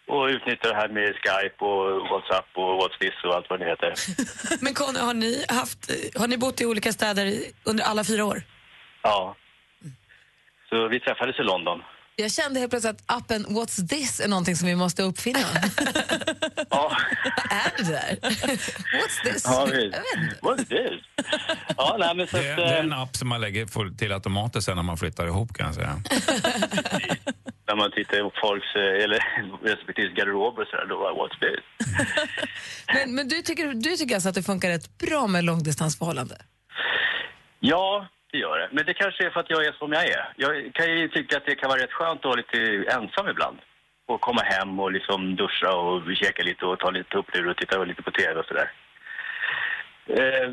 Och 0.09 0.25
utnyttja 0.25 0.67
det 0.67 0.75
här 0.75 0.89
med 0.89 1.15
Skype 1.15 1.65
och 1.65 2.09
WhatsApp 2.09 2.45
och 2.55 2.81
What's 2.81 2.97
this 2.99 3.13
och 3.23 3.35
allt 3.35 3.45
vad 3.49 3.59
det 3.59 3.65
heter. 3.65 3.93
Men 4.63 4.73
Conny, 4.73 4.99
har 4.99 5.13
ni, 5.13 5.45
haft, 5.49 5.91
har 6.15 6.27
ni 6.27 6.37
bott 6.37 6.61
i 6.61 6.65
olika 6.65 6.93
städer 6.93 7.33
under 7.63 7.83
alla 7.83 8.03
fyra 8.03 8.25
år? 8.25 8.41
Ja. 9.03 9.35
Så 10.69 10.87
vi 10.87 10.99
träffades 10.99 11.39
i 11.39 11.43
London. 11.43 11.81
Jag 12.15 12.31
kände 12.31 12.59
helt 12.59 12.69
plötsligt 12.71 12.95
att 12.95 13.03
appen 13.05 13.45
What's 13.45 13.87
this 13.87 14.19
är 14.19 14.27
någonting 14.27 14.55
som 14.55 14.67
vi 14.67 14.75
måste 14.75 15.03
uppfinna. 15.03 15.39
Ja. 16.71 16.91
Vad 17.23 17.51
är 17.51 17.71
det 17.77 17.91
där? 17.91 18.29
What's 18.99 19.23
this? 19.23 19.43
Ja. 19.45 19.67
What's 20.41 20.65
this? 20.65 21.01
Ja, 21.77 21.95
nej, 21.99 22.15
men 22.15 22.27
så 22.27 22.37
Det, 22.37 22.51
att, 22.51 22.57
det 22.57 22.63
är 22.63 22.73
eh, 22.73 22.79
en 22.79 22.93
app 22.93 23.15
som 23.15 23.27
man 23.27 23.41
lägger 23.41 23.97
till 23.97 24.11
automater 24.11 24.59
sen 24.59 24.75
när 24.75 24.83
man 24.83 24.97
flyttar 24.97 25.27
ihop 25.27 25.53
kan 25.53 25.65
jag 25.65 25.75
säga. 25.75 26.01
när 27.69 27.75
man 27.75 27.91
tittar 27.91 28.17
på 28.29 28.31
folks, 28.43 28.75
eh, 28.75 29.03
eller 29.03 29.19
respektive 29.71 30.09
garderober 30.17 30.61
och 30.61 30.67
sådär, 30.67 30.85
då 30.85 30.97
var 30.97 31.11
What's 31.19 31.39
this? 31.39 31.63
Men, 32.93 33.15
men 33.15 33.27
du, 33.27 33.35
tycker, 33.41 33.65
du 33.73 33.95
tycker 33.95 34.15
alltså 34.15 34.29
att 34.29 34.35
det 34.35 34.43
funkar 34.43 34.69
rätt 34.69 34.97
bra 34.97 35.27
med 35.27 35.43
långdistansförhållande? 35.43 36.35
Ja, 37.59 38.07
det 38.31 38.37
gör 38.37 38.57
det. 38.59 38.69
Men 38.71 38.85
det 38.85 38.93
kanske 38.93 39.25
är 39.25 39.29
för 39.29 39.39
att 39.39 39.49
jag 39.49 39.65
är 39.65 39.71
som 39.71 39.93
jag 39.93 40.05
är. 40.05 40.33
Jag 40.35 40.73
kan 40.73 40.87
ju 40.97 41.07
tycka 41.07 41.37
att 41.37 41.45
det 41.45 41.55
kan 41.55 41.69
vara 41.69 41.81
rätt 41.83 41.91
skönt 41.91 42.19
att 42.19 42.25
vara 42.25 42.41
lite 42.43 42.59
ensam 42.97 43.29
ibland. 43.29 43.57
Och 44.07 44.21
komma 44.21 44.41
hem 44.41 44.79
och 44.79 44.91
liksom 44.91 45.35
duscha 45.35 45.71
och 45.75 46.15
käka 46.15 46.43
lite 46.43 46.65
och 46.65 46.79
ta 46.79 46.89
lite 46.89 47.09
tupplur 47.09 47.47
och 47.49 47.57
titta 47.57 47.83
lite 47.83 48.01
på 48.01 48.11
TV 48.11 48.39
och 48.39 48.45
sådär. 48.45 48.71
Eh, 50.07 50.49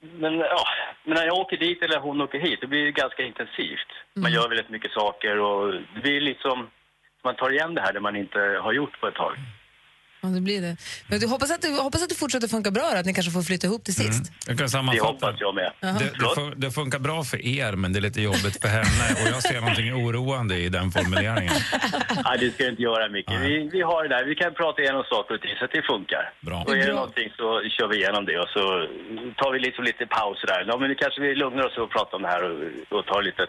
men 0.00 0.38
ja, 0.38 0.64
men 1.04 1.14
när 1.14 1.26
jag 1.26 1.38
åker 1.38 1.56
dit 1.56 1.82
eller 1.82 2.00
hon 2.00 2.20
åker 2.20 2.38
hit, 2.38 2.60
det 2.60 2.66
blir 2.66 2.90
ganska 2.90 3.22
intensivt. 3.22 3.90
Man 4.14 4.32
gör 4.32 4.48
väldigt 4.48 4.70
mycket 4.70 4.92
saker 4.92 5.38
och 5.38 5.72
det 5.94 6.00
blir 6.02 6.20
liksom, 6.20 6.70
man 7.24 7.36
tar 7.36 7.50
igen 7.50 7.74
det 7.74 7.80
här 7.80 7.92
det 7.92 8.00
man 8.00 8.16
inte 8.16 8.38
har 8.38 8.72
gjort 8.72 9.00
på 9.00 9.08
ett 9.08 9.14
tag. 9.14 9.36
Ja, 10.26 10.34
det 10.34 10.40
blir 10.40 10.60
det. 10.62 10.76
Men 11.08 11.20
du 11.20 11.26
hoppas 11.26 11.50
att 11.50 11.62
det, 11.62 11.68
hoppas 11.68 12.02
att 12.02 12.08
det 12.08 12.14
fortsätter 12.14 12.48
funka 12.48 12.70
bra, 12.70 12.86
att 12.96 13.06
ni 13.06 13.14
kanske 13.14 13.32
får 13.32 13.42
flytta 13.42 13.66
ihop 13.66 13.84
till 13.84 13.94
sist. 13.94 14.32
Jag 14.46 14.56
kan 14.58 14.66
Det 14.66 14.70
sammanfatta. 14.70 15.06
hoppas 15.12 15.36
jag 15.40 15.54
med. 15.54 15.70
Det, 15.80 15.88
det, 15.88 16.24
fun- 16.36 16.54
det 16.56 16.70
funkar 16.70 16.98
bra 16.98 17.22
för 17.24 17.46
er, 17.46 17.72
men 17.72 17.92
det 17.92 17.98
är 17.98 18.00
lite 18.08 18.22
jobbigt 18.22 18.60
för 18.62 18.68
henne. 18.68 19.04
Och 19.22 19.28
jag 19.34 19.42
ser 19.42 19.60
någonting 19.60 19.94
oroande 19.94 20.56
i 20.58 20.68
den 20.68 20.90
formuleringen. 20.90 21.54
Nej, 22.24 22.38
det 22.40 22.50
ska 22.54 22.62
jag 22.64 22.72
inte 22.72 22.82
göra 22.82 23.08
mycket. 23.08 23.40
Vi, 23.40 23.68
vi 23.72 23.82
har 23.82 24.02
det 24.02 24.08
där. 24.16 24.24
Vi 24.24 24.34
kan 24.34 24.54
prata 24.54 24.82
igenom 24.82 25.04
saker 25.14 25.34
och 25.34 25.40
ting 25.40 25.54
så 25.58 25.64
att 25.64 25.72
det 25.72 25.82
funkar. 25.92 26.24
Bra. 26.40 26.58
Och 26.66 26.72
är 26.76 26.86
det 26.86 26.92
någonting 26.92 27.28
så 27.36 27.46
kör 27.76 27.88
vi 27.88 27.96
igenom 27.96 28.24
det 28.30 28.38
och 28.38 28.48
så 28.56 28.62
tar 29.40 29.52
vi 29.52 29.58
liksom 29.58 29.84
lite 29.84 30.06
paus 30.06 30.38
där. 30.46 30.64
Ja, 30.68 30.76
men 30.80 30.88
nu 30.88 30.94
kanske 30.94 31.20
vi 31.20 31.34
lugnar 31.34 31.64
oss 31.66 31.76
och 31.78 31.90
pratar 31.90 32.14
om 32.18 32.22
det 32.22 32.28
här 32.28 32.42
och, 32.50 32.98
och 32.98 33.06
tar 33.06 33.22
lite 33.22 33.42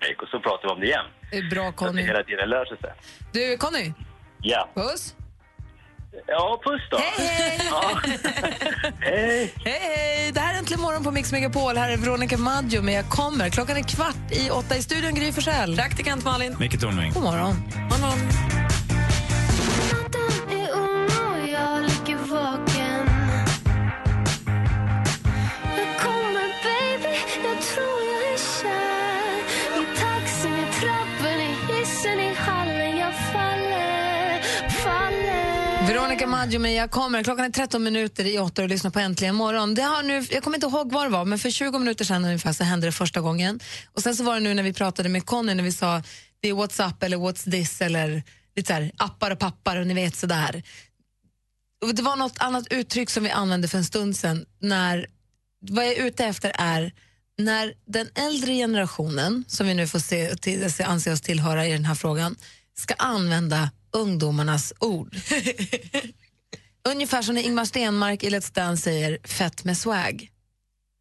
break 0.00 0.22
och 0.22 0.28
så 0.28 0.40
pratar 0.40 0.64
vi 0.68 0.72
om 0.74 0.80
det 0.80 0.86
igen. 0.86 1.06
Det 1.30 1.38
är 1.38 1.50
bra 1.50 1.62
Så 1.62 1.68
att 1.68 1.76
det 1.78 1.86
Conny. 1.86 2.02
hela 2.02 2.22
tiden 2.22 2.48
löser 2.56 2.76
sig. 2.84 2.92
Du 3.32 3.56
Conny, 3.56 3.92
Ja. 4.52 4.68
puss. 4.74 5.14
Ja, 6.26 6.60
puss 6.64 6.82
då. 6.90 6.96
Hej, 6.96 7.26
hej! 7.28 7.60
Ja. 7.70 8.00
hej! 9.00 9.54
Hej, 9.64 9.80
hej! 9.80 10.32
Det 10.32 10.40
här 10.40 10.54
är 10.54 10.58
Äntligen 10.58 10.80
morgon 10.80 11.04
på 11.04 11.10
Mix 11.10 11.32
Megapol. 11.32 11.76
Här 11.76 11.90
är 11.90 11.96
Veronica 11.96 12.36
Maggio 12.38 12.82
med 12.82 12.94
Jag 12.94 13.08
kommer. 13.08 13.48
Klockan 13.48 13.76
är 13.76 13.82
kvart 13.82 14.32
i 14.32 14.50
åtta 14.50 14.76
i 14.76 14.82
studion. 14.82 15.14
Gry 15.14 15.32
Forssell. 15.32 15.76
Praktikant 15.76 16.24
Malin. 16.24 16.56
Micke 16.60 16.80
Tornving. 16.80 17.12
God 17.12 17.22
morgon. 17.22 17.54
Veronica 36.24 36.44
Maggio 36.44 36.58
med 36.58 36.74
Jag 36.74 36.90
kommer. 36.90 37.22
Klockan 37.22 37.44
är 37.44 37.50
13 37.50 37.82
minuter 37.82 38.26
i 38.26 38.38
8 38.38 38.62
och 38.62 38.68
lyssnar 38.68 38.90
på 38.90 38.98
Äntligen 38.98 39.34
morgon. 39.34 39.74
Det 39.74 39.82
har 39.82 40.02
nu, 40.02 40.26
jag 40.30 40.42
kommer 40.42 40.56
inte 40.56 40.66
ihåg 40.66 40.92
vad 40.92 41.06
det 41.06 41.10
var, 41.10 41.24
men 41.24 41.38
för 41.38 41.50
20 41.50 41.78
minuter 41.78 42.04
sedan 42.04 42.24
ungefär 42.24 42.52
så 42.52 42.64
hände 42.64 42.86
det 42.86 42.92
första 42.92 43.20
gången. 43.20 43.60
Och 43.92 44.02
sen 44.02 44.16
så 44.16 44.24
var 44.24 44.34
det 44.34 44.40
nu 44.40 44.54
när 44.54 44.62
vi 44.62 44.72
pratade 44.72 45.08
med 45.08 45.26
Conny 45.26 45.54
när 45.54 45.62
vi 45.62 45.72
sa 45.72 46.02
det 46.40 46.48
är 46.48 46.54
WhatsApp 46.54 47.02
eller 47.02 47.16
What's 47.16 47.50
this 47.50 47.80
eller 47.80 48.22
lite 48.56 48.66
så 48.66 48.72
här, 48.72 48.92
appar 48.96 49.30
och 49.30 49.38
pappar 49.38 49.76
och 49.76 49.86
ni 49.86 49.94
vet 49.94 50.16
sådär. 50.16 50.62
Och 51.82 51.94
det 51.94 52.02
var 52.02 52.16
något 52.16 52.38
annat 52.38 52.66
uttryck 52.70 53.10
som 53.10 53.24
vi 53.24 53.30
använde 53.30 53.68
för 53.68 53.78
en 53.78 53.84
stund 53.84 54.16
sedan 54.16 54.44
när 54.60 55.06
vad 55.60 55.86
jag 55.86 55.92
är 55.92 56.06
ute 56.06 56.24
efter 56.24 56.52
är 56.58 56.92
när 57.38 57.74
den 57.86 58.08
äldre 58.14 58.54
generationen, 58.54 59.44
som 59.48 59.66
vi 59.66 59.74
nu 59.74 59.86
får 59.86 59.98
se, 59.98 60.36
till, 60.36 60.72
se, 60.72 60.82
anse 60.82 61.12
oss 61.12 61.20
tillhöra 61.20 61.66
i 61.66 61.72
den 61.72 61.84
här 61.84 61.94
frågan, 61.94 62.36
ska 62.78 62.94
använda 62.94 63.70
ungdomarnas 63.94 64.72
ord. 64.80 65.16
Ungefär 66.88 67.22
som 67.22 67.34
när 67.34 67.42
Ingmar 67.42 67.64
Stenmark 67.64 68.22
i 68.22 68.30
Let's 68.30 68.54
Dance 68.54 68.82
säger 68.82 69.18
fett 69.24 69.64
med 69.64 69.78
swag. 69.78 70.30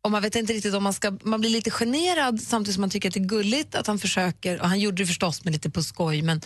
Och 0.04 0.12
man 0.12 0.22
vet 0.22 0.36
inte 0.36 0.54
riktigt 0.54 0.74
om 0.74 0.84
man 0.84 0.94
ska, 0.94 1.18
man 1.24 1.42
blir 1.42 1.50
lite 1.50 1.72
generad 1.72 2.42
samtidigt 2.42 2.74
som 2.74 2.82
man 2.82 2.90
tycker 2.90 3.10
att 3.10 3.14
det 3.14 3.20
är 3.20 3.26
gulligt 3.26 3.76
att 3.76 3.88
han 3.88 4.00
försöker, 4.00 4.62
och 4.62 4.70
han 4.70 4.80
gjorde 4.80 5.04
det 5.04 5.08
förstås 5.08 5.44
med 5.44 5.54
lite 5.54 5.70
på 5.70 5.84
skoj, 5.84 6.22
men 6.22 6.42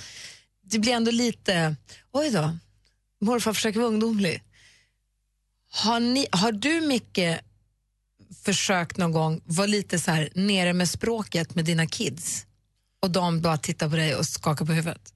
det 0.63 0.79
blir 0.79 0.93
ändå 0.93 1.11
lite, 1.11 1.75
oj 2.11 2.31
då, 2.31 2.57
morfar 3.21 3.53
försöker 3.53 3.79
vara 3.79 3.89
ungdomlig. 3.89 4.43
Har, 5.71 5.99
ni, 5.99 6.27
har 6.31 6.51
du, 6.51 6.81
Micke, 6.81 7.39
försökt 8.43 8.97
någon 8.97 9.11
gång 9.11 9.41
vara 9.45 9.67
lite 9.67 9.99
så 9.99 10.11
här 10.11 10.29
nere 10.35 10.73
med 10.73 10.89
språket 10.89 11.55
med 11.55 11.65
dina 11.65 11.87
kids 11.87 12.45
och 13.01 13.11
de 13.11 13.41
bara 13.41 13.57
tittar 13.57 13.89
på 13.89 13.95
dig 13.95 14.15
och 14.15 14.25
skakar 14.25 14.65
på 14.65 14.71
huvudet? 14.71 15.13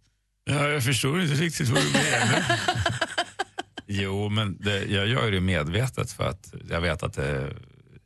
Ja, 0.51 0.67
jag 0.69 0.83
förstår 0.83 1.21
inte 1.21 1.33
riktigt 1.35 1.69
vad 1.69 1.81
du 1.83 1.91
menar. 1.91 2.43
jo, 3.87 4.29
men 4.29 4.57
det, 4.59 4.85
jag 4.85 5.07
gör 5.07 5.31
det 5.31 5.41
medvetet 5.41 6.11
för 6.11 6.23
att 6.29 6.53
jag 6.69 6.81
vet 6.81 7.03
att 7.03 7.13
det 7.13 7.53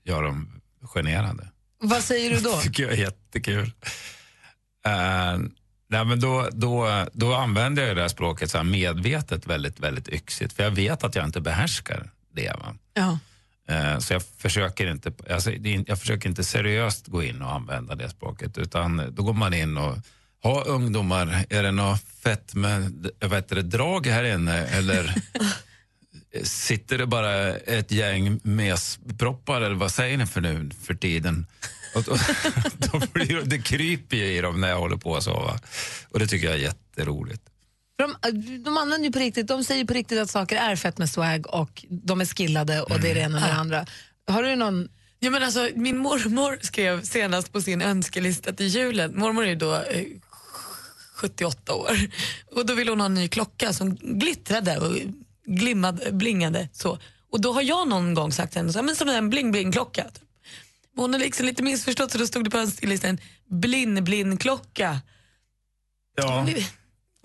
gör 0.03 0.23
dem 0.23 0.62
generade. 0.81 1.47
Vad 1.79 2.03
säger 2.03 2.29
du 2.29 2.38
då? 2.39 2.49
Det 2.55 2.62
tycker 2.62 2.84
jag 2.84 2.91
är 2.91 2.97
jättekul. 2.97 3.65
Uh, 4.88 5.45
nej, 5.89 6.05
men 6.05 6.19
då, 6.19 6.49
då, 6.51 7.05
då 7.13 7.34
använder 7.34 7.88
jag 7.88 7.95
det 7.95 8.01
här 8.01 8.10
språket 8.10 8.51
så 8.51 8.63
medvetet 8.63 9.47
väldigt, 9.47 9.79
väldigt 9.79 10.10
yxigt 10.10 10.53
för 10.53 10.63
jag 10.63 10.71
vet 10.71 11.03
att 11.03 11.15
jag 11.15 11.25
inte 11.25 11.41
behärskar 11.41 12.12
det. 12.34 12.49
Va? 12.60 12.75
Ja. 12.93 13.19
Eh, 13.67 13.99
Så 13.99 14.13
jag 14.13 14.23
försöker, 14.38 14.91
inte, 14.91 15.13
alltså, 15.29 15.51
jag 15.88 15.99
försöker 15.99 16.29
inte 16.29 16.43
seriöst 16.43 17.08
gå 17.08 17.23
in 17.23 17.41
och 17.41 17.53
använda 17.53 17.95
det 17.95 18.10
språket 18.10 18.58
utan 18.58 19.13
då 19.15 19.23
går 19.23 19.34
man 19.34 19.53
in 19.53 19.77
och 19.77 19.97
ha 20.45 20.63
ungdomar, 20.63 21.45
är 21.49 21.63
det 21.63 21.71
något 21.71 22.01
fett 22.23 22.55
med 22.55 23.12
jag 23.19 23.29
vet 23.29 23.51
inte, 23.51 23.62
drag 23.62 24.08
här 24.08 24.23
inne 24.23 24.65
eller 24.65 25.13
sitter 26.43 26.97
det 26.97 27.05
bara 27.05 27.58
ett 27.58 27.91
gäng 27.91 28.39
mesproppar 28.43 29.62
eller 29.62 29.75
vad 29.75 29.91
säger 29.91 30.17
ni 30.17 30.25
för 30.25 30.41
nu 30.41 30.69
för 30.84 30.93
tiden? 30.93 31.47
Och 31.95 32.03
då, 32.03 32.17
då 32.77 33.01
blir 33.13 33.36
det, 33.36 33.41
det 33.41 33.58
kryper 33.58 34.17
ju 34.17 34.25
i 34.25 34.41
dem 34.41 34.62
när 34.62 34.67
jag 34.67 34.79
håller 34.79 34.97
på 34.97 35.21
så. 35.21 35.34
Va? 35.34 35.60
Och 36.10 36.19
det 36.19 36.27
tycker 36.27 36.47
jag 36.47 36.55
är 36.55 36.60
jätteroligt. 36.60 37.41
De, 37.97 38.15
de 38.63 38.77
använder 38.77 39.08
ju 39.08 39.13
på 39.13 39.19
riktigt, 39.19 39.47
de 39.47 39.63
säger 39.63 39.81
ju 39.81 39.88
på 39.88 39.93
riktigt 39.93 40.19
att 40.19 40.29
saker 40.29 40.55
är 40.55 40.75
fett 40.75 40.97
med 40.97 41.10
swag 41.10 41.47
och 41.47 41.86
de 41.89 42.21
är 42.21 42.25
skillade 42.25 42.81
och 42.81 42.99
det 42.99 43.12
är 43.12 43.15
det 43.15 43.21
ena 43.21 43.39
med 43.39 43.49
det 43.49 43.53
andra. 43.53 43.86
Har 44.27 44.43
du 44.43 44.55
någon... 44.55 44.89
Ja, 45.19 45.29
men 45.29 45.43
alltså, 45.43 45.69
min 45.75 45.97
mormor 45.97 46.60
skrev 46.62 47.01
senast 47.01 47.53
på 47.53 47.62
sin 47.62 47.81
önskelista 47.81 48.53
till 48.53 48.67
julen, 48.67 49.19
mormor 49.19 49.43
är 49.43 49.49
ju 49.49 49.55
då 49.55 49.75
eh, 49.75 50.03
78 51.15 51.75
år, 51.75 51.97
och 52.51 52.65
då 52.65 52.73
ville 52.73 52.91
hon 52.91 52.99
ha 52.99 53.06
en 53.06 53.13
ny 53.13 53.28
klocka 53.28 53.73
som 53.73 53.95
glittrade 53.95 54.78
och 54.78 54.97
glimmade, 55.45 56.12
blingade. 56.12 56.69
Så. 56.73 56.99
Och 57.32 57.41
då 57.41 57.54
har 57.54 57.62
jag 57.62 57.88
någon 57.88 58.13
gång 58.13 58.32
sagt 58.32 58.51
till 58.51 58.60
henne, 58.60 58.73
så 58.73 58.80
här, 58.80 58.86
men 58.86 58.95
som 58.95 59.10
en 59.10 59.30
bling-bling-klocka. 59.30 60.06
Hon 60.95 61.13
har 61.13 61.19
liksom 61.19 61.45
lite 61.45 61.63
missförstått 61.63 62.12
så 62.12 62.17
då 62.17 62.28
stod 62.28 62.43
det 62.43 62.49
på 62.49 62.58
önskelistan 62.58 63.17
blin-blin-klocka. 63.49 65.01
Ja. 66.15 66.47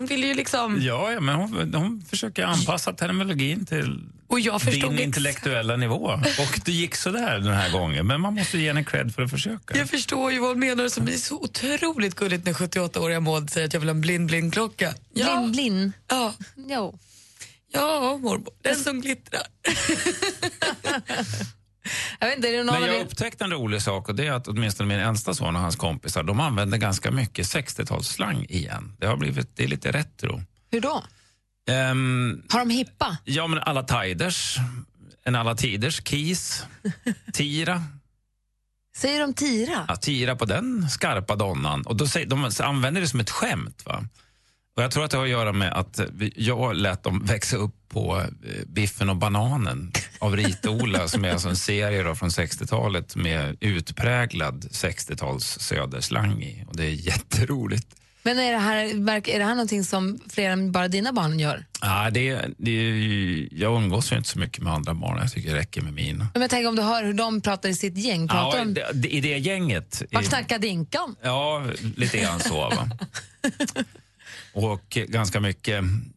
Hon 0.01 0.07
vill- 0.07 0.11
Hon 0.17 0.21
vill 0.21 0.27
ju 0.29 0.33
liksom... 0.33 0.77
Ja, 0.81 1.11
ja 1.11 1.19
men 1.19 1.35
hon, 1.35 1.73
hon 1.73 2.03
försöker 2.09 2.43
anpassa 2.43 2.93
terminologin 2.93 3.65
till 3.65 3.99
Och 4.27 4.39
jag 4.39 4.61
din 4.61 4.99
intellektuella 4.99 5.75
nivå. 5.75 6.05
Och 6.39 6.59
det 6.65 6.71
gick 6.71 6.95
så 6.95 7.09
där 7.09 7.39
den 7.39 7.53
här 7.53 7.71
gången. 7.71 8.07
Men 8.07 8.21
man 8.21 8.33
måste 8.33 8.57
ge 8.57 8.67
henne 8.67 8.83
cred 8.83 9.15
för 9.15 9.21
att 9.23 9.31
försöka. 9.31 9.77
Jag 9.77 9.89
förstår 9.89 10.31
ju 10.31 10.39
vad 10.39 10.49
hon 10.49 10.59
menar 10.59 10.87
som 10.87 11.05
blir 11.05 11.17
så 11.17 11.35
otroligt 11.35 12.15
gulligt 12.15 12.45
när 12.45 12.53
78-åriga 12.53 13.19
Maud 13.19 13.49
säger 13.49 13.67
att 13.67 13.73
jag 13.73 13.79
vill 13.79 13.89
ha 13.89 13.95
en 13.95 14.01
blind-blind-klocka. 14.01 14.93
Ja. 15.13 15.25
Blind, 15.37 15.51
blind. 15.51 15.91
Ja. 16.07 16.33
Jo. 16.55 16.99
Ja, 17.73 18.17
mormor. 18.17 18.43
Den 18.61 18.75
som 18.75 19.01
glittrar. 19.01 19.41
Jag 22.19 22.27
vet 22.27 22.35
inte, 22.35 22.47
är 22.49 22.51
det 22.57 22.63
någon 22.63 22.81
Men 22.81 22.93
jag 22.93 23.01
upptäckte 23.01 23.43
en 23.43 23.51
rolig 23.51 23.81
sak 23.81 24.09
och 24.09 24.15
det 24.15 24.27
är 24.27 24.31
att 24.31 24.47
åtminstone 24.47 24.87
min 24.87 24.99
äldsta 24.99 25.33
son 25.33 25.55
och 25.55 25.61
hans 25.61 25.75
kompisar 25.75 26.23
de 26.23 26.39
använder 26.39 26.77
ganska 26.77 27.11
mycket 27.11 27.45
60-talsslang 27.45 28.45
igen. 28.49 28.95
Det 28.99 29.07
har 29.07 29.17
blivit, 29.17 29.55
det 29.55 29.63
är 29.63 29.67
lite 29.67 29.91
retro. 29.91 30.41
Hur 30.71 30.81
då? 30.81 31.03
Ehm, 31.69 32.43
Har 32.49 32.59
de 32.59 32.69
hippa? 32.69 33.17
ja, 33.23 33.47
men 33.47 33.59
alla 33.59 33.83
tiders, 33.83 34.57
en 35.23 35.35
alla 35.35 35.55
tiders, 35.55 36.01
Keys, 36.07 36.65
Tira. 37.33 37.83
Säger 38.95 39.19
de 39.19 39.33
tira? 39.33 39.85
Ja, 39.87 39.95
tira 39.95 40.35
på 40.35 40.45
den 40.45 40.89
skarpa 40.89 41.35
donnan. 41.35 41.81
Och 41.81 41.95
då 41.95 42.07
säger, 42.07 42.27
de 42.27 42.51
använder 42.59 43.01
det 43.01 43.07
som 43.07 43.19
ett 43.19 43.29
skämt. 43.29 43.85
Va? 43.85 44.03
Och 44.77 44.83
jag 44.83 44.91
tror 44.91 45.05
att 45.05 45.11
det 45.11 45.17
har 45.17 45.23
att 45.23 45.29
göra 45.29 45.51
med 45.53 45.73
att 45.73 45.99
vi- 46.13 46.33
jag 46.35 46.75
lät 46.75 47.03
dem 47.03 47.25
växa 47.25 47.57
upp 47.57 47.75
på 47.89 48.17
eh, 48.19 48.25
Biffen 48.67 49.09
och 49.09 49.15
bananen 49.15 49.91
av 50.19 50.35
Rit-Ola 50.35 51.07
som 51.07 51.25
är 51.25 51.31
alltså 51.31 51.49
en 51.49 51.55
serie 51.55 52.03
då 52.03 52.15
från 52.15 52.29
60-talet 52.29 53.15
med 53.15 53.57
utpräglad 53.59 54.65
60-tals 54.71 55.59
söderslang 55.59 56.43
i. 56.43 56.65
Och 56.67 56.77
det 56.77 56.85
är 56.85 56.89
jätteroligt. 56.89 57.87
Men 58.23 58.39
är 58.39 58.51
det, 58.51 58.57
här, 58.57 58.75
är 59.29 59.39
det 59.39 59.45
här 59.45 59.55
någonting 59.55 59.83
som 59.83 60.19
fler 60.29 60.49
än 60.49 60.71
bara 60.71 60.87
dina 60.87 61.13
barn 61.13 61.39
gör? 61.39 61.65
Ja, 61.81 62.09
det, 62.11 62.41
det, 62.57 63.47
jag 63.51 63.75
umgås 63.75 64.11
ju 64.11 64.15
inte 64.17 64.29
så 64.29 64.39
mycket 64.39 64.63
med 64.63 64.73
andra 64.73 64.93
barn. 64.93 65.17
Jag 65.21 65.31
tycker 65.31 65.49
det 65.53 65.55
räcker 65.59 65.81
med 65.81 65.93
mina. 65.93 66.27
Men 66.35 66.49
tänker 66.49 66.69
om 66.69 66.75
du 66.75 66.81
hör 66.81 67.03
hur 67.03 67.13
de 67.13 67.41
pratar 67.41 67.69
i 67.69 67.73
sitt 67.75 67.97
gäng. 67.97 68.27
Pratar 68.27 68.57
Ja, 68.75 68.83
det, 68.93 69.07
I 69.15 69.21
det 69.21 69.37
gänget. 69.37 70.01
Vart 70.11 70.23
i- 70.23 70.27
snackar 70.27 70.59
Dinkan? 70.59 71.15
Ja, 71.23 71.65
lite 71.95 72.17
grann 72.17 72.39
så. 72.39 72.73
Och 74.53 74.97
ganska 75.07 75.39
mycket, 75.39 75.79
mm, 75.79 76.11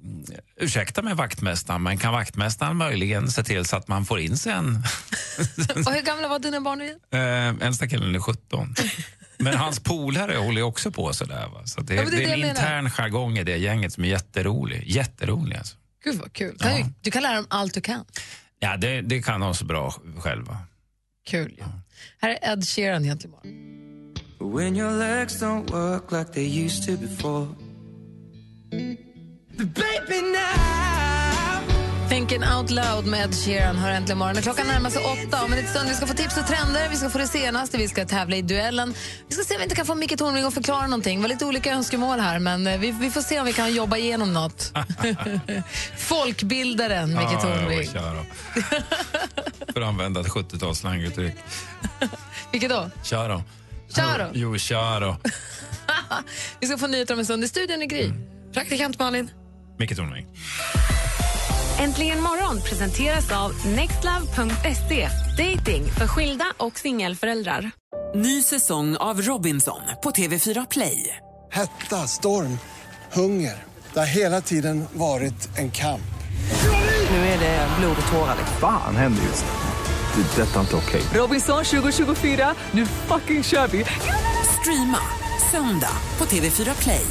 ursäkta 0.56 1.02
mig 1.02 1.14
vaktmästaren, 1.14 1.82
men 1.82 1.98
kan 1.98 2.12
vaktmästaren 2.12 2.76
möjligen 2.76 3.30
se 3.30 3.44
till 3.44 3.64
så 3.64 3.76
att 3.76 3.88
man 3.88 4.04
får 4.04 4.20
in 4.20 4.36
sig 4.36 4.52
en... 4.52 4.66
Och 5.86 5.92
hur 5.92 6.02
gamla 6.02 6.28
var 6.28 6.38
dina 6.38 6.60
barn 6.60 6.80
igen? 6.80 6.98
Eh, 7.12 7.66
äldsta 7.66 7.88
killen 7.88 8.14
är 8.14 8.18
17. 8.18 8.74
Men 9.38 9.54
hans 9.56 9.80
polare 9.80 10.36
håller 10.36 10.62
också 10.62 10.90
på 10.90 11.12
sådär. 11.12 11.48
Va? 11.54 11.66
Så 11.66 11.80
det, 11.80 11.94
Ja, 11.94 12.02
det 12.02 12.08
är 12.08 12.10
det 12.10 12.24
är 12.24 12.32
en 12.32 12.48
intern 12.48 12.90
jargong 12.90 13.38
i 13.38 13.44
det 13.44 13.56
gänget 13.56 13.92
som 13.92 14.04
är 14.04 14.08
jätterolig. 14.08 14.82
Jätterolig 14.86 15.56
alltså. 15.56 15.76
Gud 16.04 16.16
vad 16.16 16.32
kul. 16.32 16.58
Kan 16.58 16.76
du, 16.76 16.84
du 17.00 17.10
kan 17.10 17.22
lära 17.22 17.34
dem 17.34 17.46
allt 17.50 17.74
du 17.74 17.80
kan. 17.80 18.04
Ja, 18.58 18.76
det, 18.76 19.00
det 19.00 19.22
kan 19.22 19.40
de 19.40 19.54
så 19.54 19.64
bra 19.64 19.94
själva. 20.18 20.58
Kul. 21.26 21.54
Ja. 21.58 21.66
Här 22.20 22.30
är 22.30 22.52
Ed 22.52 22.68
Sheeran 22.68 23.04
egentligen. 23.04 23.36
When 24.40 24.76
your 24.76 24.98
legs 24.98 25.42
don't 25.42 25.72
work 25.72 26.12
like 26.12 26.32
they 26.32 26.64
used 26.64 26.84
to 26.86 27.06
before. 27.06 27.46
Baby 29.56 30.20
now. 30.22 32.08
Thinking 32.08 32.42
out 32.44 32.70
loud 32.70 33.06
med 33.06 33.24
Ed 33.24 33.34
Sheeran 33.34 33.76
hör 33.76 33.90
äntligen 33.90 34.18
morgon. 34.18 34.42
Klockan 34.42 34.66
närmar 34.66 34.90
sig 34.90 35.02
åtta. 35.04 35.44
Om 35.44 35.52
en 35.52 35.66
stund 35.68 35.88
vi 35.88 35.94
ska 35.94 36.06
få 36.06 36.14
tips 36.14 36.36
och 36.36 36.46
trender. 36.46 36.88
Vi 36.90 36.96
ska 36.96 37.10
få 37.10 37.18
det 37.18 37.26
senaste. 37.26 37.78
Vi 37.78 37.88
ska 37.88 38.04
tävla 38.04 38.36
i 38.36 38.42
duellen. 38.42 38.94
Vi 39.28 39.34
ska 39.34 39.44
se 39.44 39.54
om 39.54 39.58
vi 39.58 39.62
inte 39.64 39.76
kan 39.76 39.86
få 39.86 39.94
Micke 39.94 40.18
Tornving 40.18 40.44
att 40.44 40.54
förklara 40.54 40.86
någonting. 40.86 41.18
Det 41.18 41.22
var 41.22 41.28
lite 41.28 41.44
olika 41.44 41.72
önskemål 41.72 42.20
här, 42.20 42.38
men 42.38 42.66
eh, 42.66 42.78
vi, 42.78 42.90
vi 42.90 43.10
får 43.10 43.20
se 43.20 43.40
om 43.40 43.46
vi 43.46 43.52
kan 43.52 43.74
jobba 43.74 43.96
igenom 43.96 44.32
något. 44.32 44.72
Folkbildaren 45.96 47.08
Micke 47.08 47.28
Ja, 47.32 47.40
Tornving. 47.40 47.88
då. 47.94 48.24
För 49.72 49.80
att 49.80 49.88
använda 49.88 50.20
ett 50.20 50.26
70-talslanguttryck. 50.28 51.34
Vilket 52.52 52.70
då? 52.70 52.90
Kör 53.02 53.28
då. 53.28 53.42
Kör 53.96 54.18
då. 54.18 54.30
Jo, 54.34 54.58
kör 54.58 55.00
då. 55.00 55.16
Vi 56.60 56.66
ska 56.66 56.78
få 56.78 56.86
nyheter 56.86 57.14
om 57.14 57.20
en 57.20 57.24
stund. 57.24 57.44
I 57.44 57.48
studion 57.48 57.82
är 57.82 57.86
Gry. 57.86 58.12
Praktikant 58.54 58.98
Malin. 58.98 59.30
Micke 59.78 59.96
Tornving. 59.96 60.26
Äntligen 61.78 62.20
morgon 62.20 62.60
presenteras 62.62 63.32
av 63.32 63.66
nextlove.se. 63.66 65.08
Dating 65.38 65.84
för 65.84 66.06
skilda 66.06 66.44
och 66.56 66.78
singelföräldrar. 66.78 67.70
Ny 68.14 68.42
säsong 68.42 68.96
av 68.96 69.22
Robinson 69.22 69.80
på 70.02 70.10
TV4 70.10 70.66
Play. 70.70 71.16
Hetta, 71.52 71.96
storm, 71.96 72.58
hunger. 73.12 73.64
Det 73.92 73.98
har 73.98 74.06
hela 74.06 74.40
tiden 74.40 74.84
varit 74.92 75.58
en 75.58 75.70
kamp. 75.70 76.00
Nu 77.10 77.16
är 77.16 77.38
det 77.38 77.68
blod 77.78 77.96
och 78.06 78.12
tårar. 78.12 78.36
Fan 78.60 78.96
händer 78.96 79.22
just 79.22 79.44
nu. 79.44 80.22
Det. 80.22 80.42
är 80.42 80.46
Detta 80.46 80.56
är 80.56 80.60
inte 80.60 80.76
okej. 80.76 81.02
Robinson 81.14 81.64
2024, 81.64 82.54
nu 82.72 82.86
fucking 82.86 83.42
kör 83.42 83.66
vi! 83.66 83.84
Streama 84.60 85.00
söndag 85.50 85.96
på 86.16 86.24
TV4 86.24 86.82
Play. 86.82 87.06